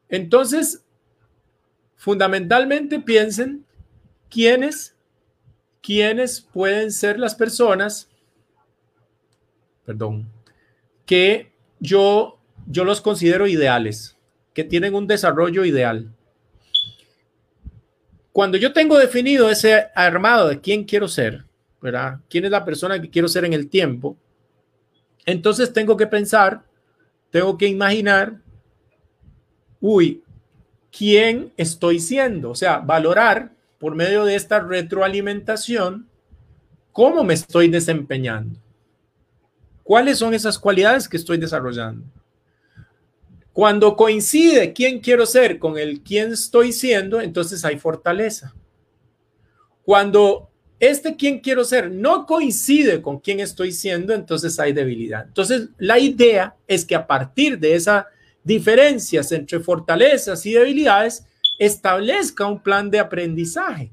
Entonces, 0.10 0.84
fundamentalmente 1.98 3.02
piensen 3.02 3.66
quiénes, 4.30 4.96
quiénes 5.82 6.40
pueden 6.42 6.92
ser 6.92 7.20
las 7.20 7.36
personas, 7.36 8.10
perdón, 9.86 10.32
que 11.06 11.52
yo 11.80 12.38
yo 12.68 12.84
los 12.84 13.02
considero 13.02 13.48
ideales, 13.48 14.18
que 14.54 14.64
tienen 14.64 14.94
un 14.94 15.08
desarrollo 15.08 15.66
ideal. 15.66 16.12
Cuando 18.32 18.58
yo 18.58 18.74
tengo 18.74 18.98
definido 18.98 19.50
ese 19.50 19.88
armado 19.96 20.50
de 20.50 20.62
quién 20.62 20.84
quiero 20.84 21.08
ser, 21.08 21.46
¿verdad? 21.82 22.20
¿Quién 22.30 22.46
es 22.46 22.52
la 22.52 22.66
persona 22.66 23.02
que 23.02 23.10
quiero 23.10 23.28
ser 23.28 23.46
en 23.46 23.54
el 23.54 23.70
tiempo? 23.70 24.18
Entonces 25.26 25.74
tengo 25.74 25.98
que 25.98 26.08
pensar, 26.08 26.64
tengo 27.32 27.58
que 27.58 27.68
imaginar, 27.68 28.38
uy, 29.80 30.24
¿quién 30.98 31.54
estoy 31.58 32.00
siendo? 32.00 32.50
O 32.50 32.56
sea, 32.56 32.80
valorar 32.80 33.52
por 33.78 33.96
medio 33.96 34.26
de 34.26 34.36
esta 34.36 34.60
retroalimentación 34.60 36.10
cómo 36.92 37.24
me 37.24 37.36
estoy 37.36 37.70
desempeñando. 37.70 38.60
¿Cuáles 39.84 40.18
son 40.18 40.34
esas 40.34 40.58
cualidades 40.58 41.08
que 41.08 41.18
estoy 41.18 41.38
desarrollando? 41.38 42.06
Cuando 43.54 43.96
coincide 43.96 44.74
quién 44.74 45.00
quiero 45.00 45.26
ser 45.26 45.60
con 45.60 45.78
el 45.78 46.02
quién 46.02 46.34
estoy 46.34 46.72
siendo, 46.72 47.22
entonces 47.22 47.64
hay 47.64 47.78
fortaleza. 47.78 48.54
Cuando 49.84 50.50
este 50.80 51.16
quién 51.16 51.40
quiero 51.40 51.64
ser 51.64 51.92
no 51.92 52.26
coincide 52.26 53.02
con 53.02 53.20
quién 53.20 53.40
estoy 53.40 53.72
siendo, 53.72 54.14
entonces 54.14 54.60
hay 54.60 54.74
debilidad. 54.74 55.26
Entonces, 55.28 55.70
la 55.78 56.00
idea 56.00 56.56
es 56.68 56.86
que 56.86 56.96
a 56.96 57.08
partir 57.08 57.58
de 57.58 57.76
esas 57.76 58.06
diferencias 58.48 59.32
entre 59.34 59.60
fortalezas 59.60 60.46
y 60.46 60.54
debilidades, 60.54 61.26
establezca 61.60 62.48
un 62.48 62.64
plan 62.64 62.90
de 62.90 63.00
aprendizaje, 63.00 63.92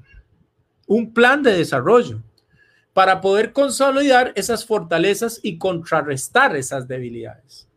un 0.87 1.13
plan 1.13 1.43
de 1.43 1.57
desarrollo 1.57 2.21
para 2.93 3.19
poder 3.19 3.51
consolidar 3.51 4.31
esas 4.35 4.65
fortalezas 4.65 5.41
y 5.43 5.57
contrarrestar 5.57 6.55
esas 6.55 6.87
debilidades. 6.87 7.67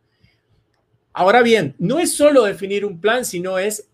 Ahora 1.12 1.42
bien, 1.42 1.74
no 1.78 1.98
es 1.98 2.14
solo 2.14 2.44
definir 2.44 2.84
un 2.84 3.00
plan, 3.00 3.24
sino 3.24 3.58
es 3.58 3.88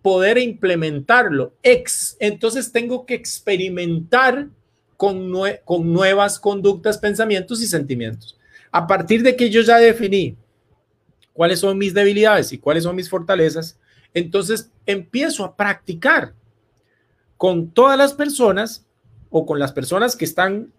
poder 0.00 0.38
implementarlo. 0.38 1.52
Ex, 1.62 2.16
entonces 2.20 2.72
tengo 2.72 3.04
que 3.04 3.12
experimentar 3.12 4.48
con, 4.96 5.30
con 5.66 5.92
nuevas 5.92 6.38
conductas, 6.38 6.96
pensamientos 6.96 7.60
y 7.60 7.66
sentimientos. 7.66 8.38
A 8.72 8.86
partir 8.86 9.22
de 9.22 9.36
que 9.36 9.50
yo 9.50 9.60
ya 9.60 9.76
definí 9.76 10.38
cuáles 11.32 11.60
son 11.60 11.78
mis 11.78 11.94
debilidades 11.94 12.52
y 12.52 12.58
cuáles 12.58 12.84
son 12.84 12.96
mis 12.96 13.08
fortalezas, 13.08 13.78
entonces 14.14 14.70
empiezo 14.86 15.44
a 15.44 15.56
practicar 15.56 16.34
con 17.36 17.70
todas 17.70 17.96
las 17.96 18.12
personas 18.12 18.86
o 19.30 19.46
con 19.46 19.58
las 19.58 19.72
personas 19.72 20.16
que 20.16 20.24
están, 20.24 20.72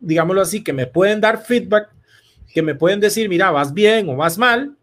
digámoslo 0.00 0.40
así, 0.40 0.64
que 0.64 0.72
me 0.72 0.86
pueden 0.86 1.20
dar 1.20 1.44
feedback, 1.44 1.90
que 2.52 2.62
me 2.62 2.74
pueden 2.74 3.00
decir, 3.00 3.28
mira, 3.28 3.50
vas 3.50 3.72
bien 3.72 4.08
o 4.08 4.16
vas 4.16 4.38
mal, 4.38 4.74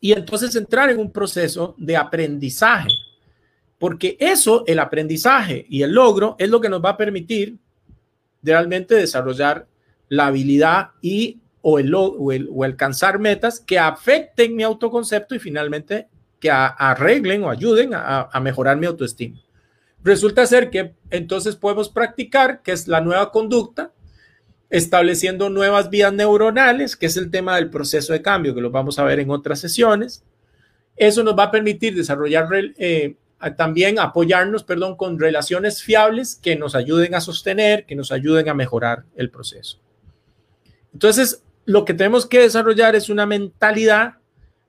y 0.00 0.12
entonces 0.12 0.54
entrar 0.54 0.90
en 0.90 0.98
un 0.98 1.10
proceso 1.10 1.74
de 1.78 1.96
aprendizaje, 1.96 2.90
porque 3.78 4.16
eso, 4.20 4.64
el 4.66 4.78
aprendizaje 4.78 5.66
y 5.68 5.82
el 5.82 5.92
logro, 5.92 6.36
es 6.38 6.48
lo 6.48 6.60
que 6.60 6.68
nos 6.68 6.84
va 6.84 6.90
a 6.90 6.96
permitir 6.96 7.58
realmente 8.42 8.94
desarrollar 8.94 9.66
la 10.08 10.26
habilidad 10.26 10.90
y 11.00 11.40
o, 11.66 11.78
el, 11.78 11.94
o, 11.94 12.62
alcanzar 12.62 13.18
metas 13.18 13.58
que 13.58 13.78
afecten 13.78 14.54
mi 14.54 14.62
autoconcepto 14.62 15.34
y 15.34 15.38
finalmente 15.38 16.08
que 16.38 16.50
arreglen 16.50 17.42
o 17.42 17.48
ayuden 17.48 17.92
a, 17.94 18.38
mejorar 18.42 18.76
mi 18.76 18.84
autoestima. 18.84 19.40
Resulta 20.02 20.44
ser 20.44 20.68
que 20.68 20.92
entonces 21.08 21.56
podemos 21.56 21.88
practicar, 21.88 22.60
que 22.60 22.72
es 22.72 22.86
la 22.86 23.00
nueva 23.00 23.32
conducta, 23.32 23.92
estableciendo 24.68 25.48
nuevas 25.48 25.88
vías 25.88 26.12
neuronales, 26.12 26.96
que 26.96 27.06
es 27.06 27.16
el 27.16 27.30
tema 27.30 27.56
del 27.56 27.70
proceso 27.70 28.12
de 28.12 28.20
cambio, 28.20 28.54
que 28.54 28.60
lo 28.60 28.70
vamos 28.70 28.98
a 28.98 29.04
ver 29.04 29.20
en 29.20 29.30
otras 29.30 29.58
sesiones. 29.58 30.22
Eso 30.96 31.22
nos 31.22 31.34
va 31.34 31.44
a 31.44 31.50
permitir 31.50 31.96
desarrollar 31.96 32.46
eh, 32.76 33.16
también 33.56 33.98
apoyarnos, 33.98 34.64
perdón, 34.64 34.96
con 34.96 35.18
relaciones 35.18 35.82
fiables 35.82 36.36
que 36.36 36.56
nos 36.56 36.74
ayuden 36.74 37.14
a 37.14 37.22
sostener, 37.22 37.86
que 37.86 37.96
nos 37.96 38.12
ayuden 38.12 38.50
a 38.50 38.54
mejorar 38.54 39.04
el 39.16 39.30
proceso. 39.30 39.78
Entonces, 40.92 41.42
lo 41.66 41.84
que 41.84 41.94
tenemos 41.94 42.26
que 42.26 42.40
desarrollar 42.40 42.94
es 42.94 43.08
una 43.08 43.26
mentalidad 43.26 44.18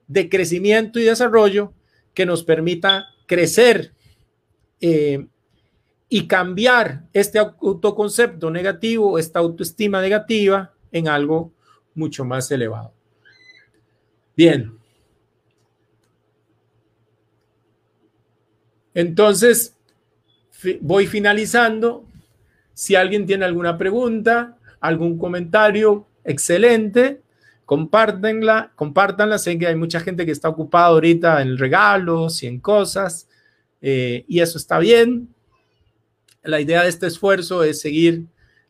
de 0.08 0.30
crecimiento 0.30 1.00
y 1.00 1.04
desarrollo 1.04 1.74
que 2.14 2.26
nos 2.26 2.44
permita 2.44 3.08
crecer 3.26 3.94
eh, 4.80 5.28
y 6.08 6.28
cambiar 6.28 7.04
este 7.12 7.40
autoconcepto 7.40 8.50
negativo, 8.52 9.18
esta 9.18 9.40
autoestima 9.40 10.02
negativa 10.02 10.74
en 10.92 11.08
algo 11.08 11.52
mucho 11.94 12.24
más 12.24 12.50
elevado. 12.52 12.94
Bien. 14.36 14.78
Entonces, 18.94 19.76
voy 20.82 21.08
finalizando. 21.08 22.06
Si 22.74 22.96
alguien 22.96 23.26
tiene 23.26 23.46
alguna 23.46 23.78
pregunta, 23.78 24.58
algún 24.80 25.18
comentario, 25.18 26.08
excelente. 26.26 27.22
Compártenla, 27.66 28.72
compártanla. 28.76 29.40
Sé 29.40 29.58
que 29.58 29.68
hay 29.68 29.76
mucha 29.76 30.00
gente 30.00 30.26
que 30.26 30.32
está 30.32 30.50
ocupada 30.50 30.88
ahorita 30.88 31.42
en 31.42 31.58
regalos 31.58 32.44
y 32.44 32.48
en 32.48 32.60
cosas, 32.60 33.28
eh, 33.82 34.26
y 34.28 34.40
eso 34.40 34.58
está 34.58 34.78
bien. 34.80 35.30
La 36.44 36.60
idea 36.60 36.84
de 36.84 36.90
este 36.90 37.08
esfuerzo 37.08 37.64
es 37.64 37.80
seguir 37.82 38.26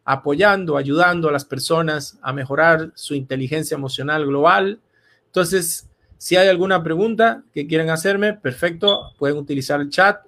apoyando, 0.06 0.78
ayudando 0.78 1.28
a 1.28 1.32
las 1.32 1.44
personas 1.44 2.18
a 2.22 2.32
mejorar 2.32 2.92
su 2.96 3.16
inteligencia 3.16 3.76
emocional 3.76 4.26
global. 4.26 4.80
Entonces, 5.26 5.90
si 6.18 6.38
hay 6.38 6.48
alguna 6.48 6.84
pregunta 6.84 7.44
que 7.54 7.68
quieran 7.68 7.90
hacerme, 7.90 8.34
perfecto, 8.34 9.14
pueden 9.18 9.38
utilizar 9.38 9.82
el 9.82 9.90
chat. 9.90 10.22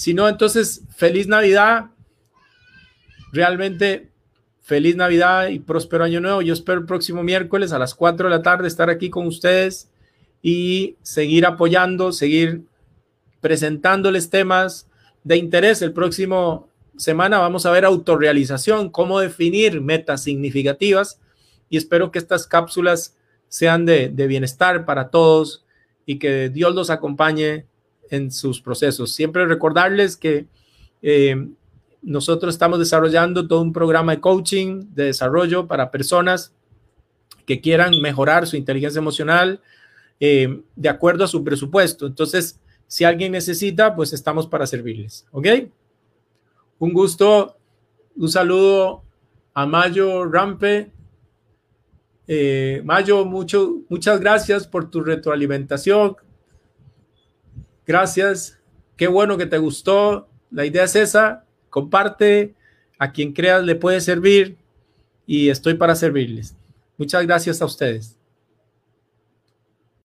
Si 0.00 0.14
no, 0.14 0.30
entonces, 0.30 0.80
feliz 0.96 1.26
Navidad. 1.26 1.90
Realmente, 3.32 4.08
feliz 4.62 4.96
Navidad 4.96 5.48
y 5.48 5.58
próspero 5.58 6.04
año 6.04 6.22
nuevo. 6.22 6.40
Yo 6.40 6.54
espero 6.54 6.80
el 6.80 6.86
próximo 6.86 7.22
miércoles 7.22 7.70
a 7.74 7.78
las 7.78 7.94
4 7.94 8.30
de 8.30 8.34
la 8.34 8.40
tarde 8.40 8.66
estar 8.66 8.88
aquí 8.88 9.10
con 9.10 9.26
ustedes 9.26 9.90
y 10.40 10.96
seguir 11.02 11.44
apoyando, 11.44 12.12
seguir 12.12 12.62
presentándoles 13.42 14.30
temas 14.30 14.88
de 15.22 15.36
interés. 15.36 15.82
El 15.82 15.92
próximo 15.92 16.70
semana 16.96 17.36
vamos 17.36 17.66
a 17.66 17.70
ver 17.70 17.84
autorrealización, 17.84 18.88
cómo 18.88 19.20
definir 19.20 19.82
metas 19.82 20.22
significativas 20.22 21.20
y 21.68 21.76
espero 21.76 22.10
que 22.10 22.20
estas 22.20 22.46
cápsulas 22.46 23.18
sean 23.48 23.84
de, 23.84 24.08
bienestar 24.08 24.86
para 24.86 25.10
todos 25.10 25.66
y 26.06 26.18
que 26.18 26.48
Dios 26.48 26.74
los 26.74 26.88
acompañe 26.88 27.66
en 28.10 28.30
sus 28.30 28.60
procesos. 28.60 29.12
Siempre 29.12 29.46
recordarles 29.46 30.16
que 30.16 30.46
eh, 31.02 31.48
nosotros 32.02 32.54
estamos 32.54 32.78
desarrollando 32.78 33.46
todo 33.46 33.62
un 33.62 33.72
programa 33.72 34.14
de 34.14 34.20
coaching, 34.20 34.86
de 34.92 35.04
desarrollo 35.04 35.66
para 35.66 35.90
personas 35.90 36.52
que 37.46 37.60
quieran 37.60 38.00
mejorar 38.00 38.46
su 38.46 38.56
inteligencia 38.56 38.98
emocional, 38.98 39.60
eh, 40.18 40.62
de 40.76 40.88
acuerdo 40.88 41.24
a 41.24 41.28
su 41.28 41.42
presupuesto. 41.42 42.06
Entonces, 42.06 42.60
si 42.86 43.04
alguien 43.04 43.32
necesita, 43.32 43.94
pues 43.94 44.12
estamos 44.12 44.46
para 44.46 44.66
servirles. 44.66 45.26
¿Ok? 45.30 45.46
Un 46.78 46.92
gusto, 46.92 47.56
un 48.16 48.28
saludo 48.28 49.02
a 49.54 49.66
Mayo 49.66 50.24
Rampe. 50.24 50.90
Eh, 52.26 52.80
Mayo, 52.84 53.24
mucho, 53.24 53.82
muchas 53.88 54.20
gracias 54.20 54.66
por 54.66 54.90
tu 54.90 55.00
retroalimentación. 55.00 56.16
Gracias. 57.86 58.58
Qué 58.96 59.08
bueno 59.08 59.38
que 59.38 59.46
te 59.46 59.58
gustó. 59.58 60.28
La 60.50 60.64
idea 60.66 60.84
es 60.84 60.96
esa. 60.96 61.44
Comparte. 61.68 62.54
A 62.98 63.12
quien 63.12 63.32
creas 63.32 63.64
le 63.64 63.76
puede 63.76 64.00
servir 64.02 64.58
y 65.26 65.48
estoy 65.48 65.74
para 65.74 65.94
servirles. 65.94 66.54
Muchas 66.98 67.24
gracias 67.24 67.62
a 67.62 67.64
ustedes. 67.64 68.19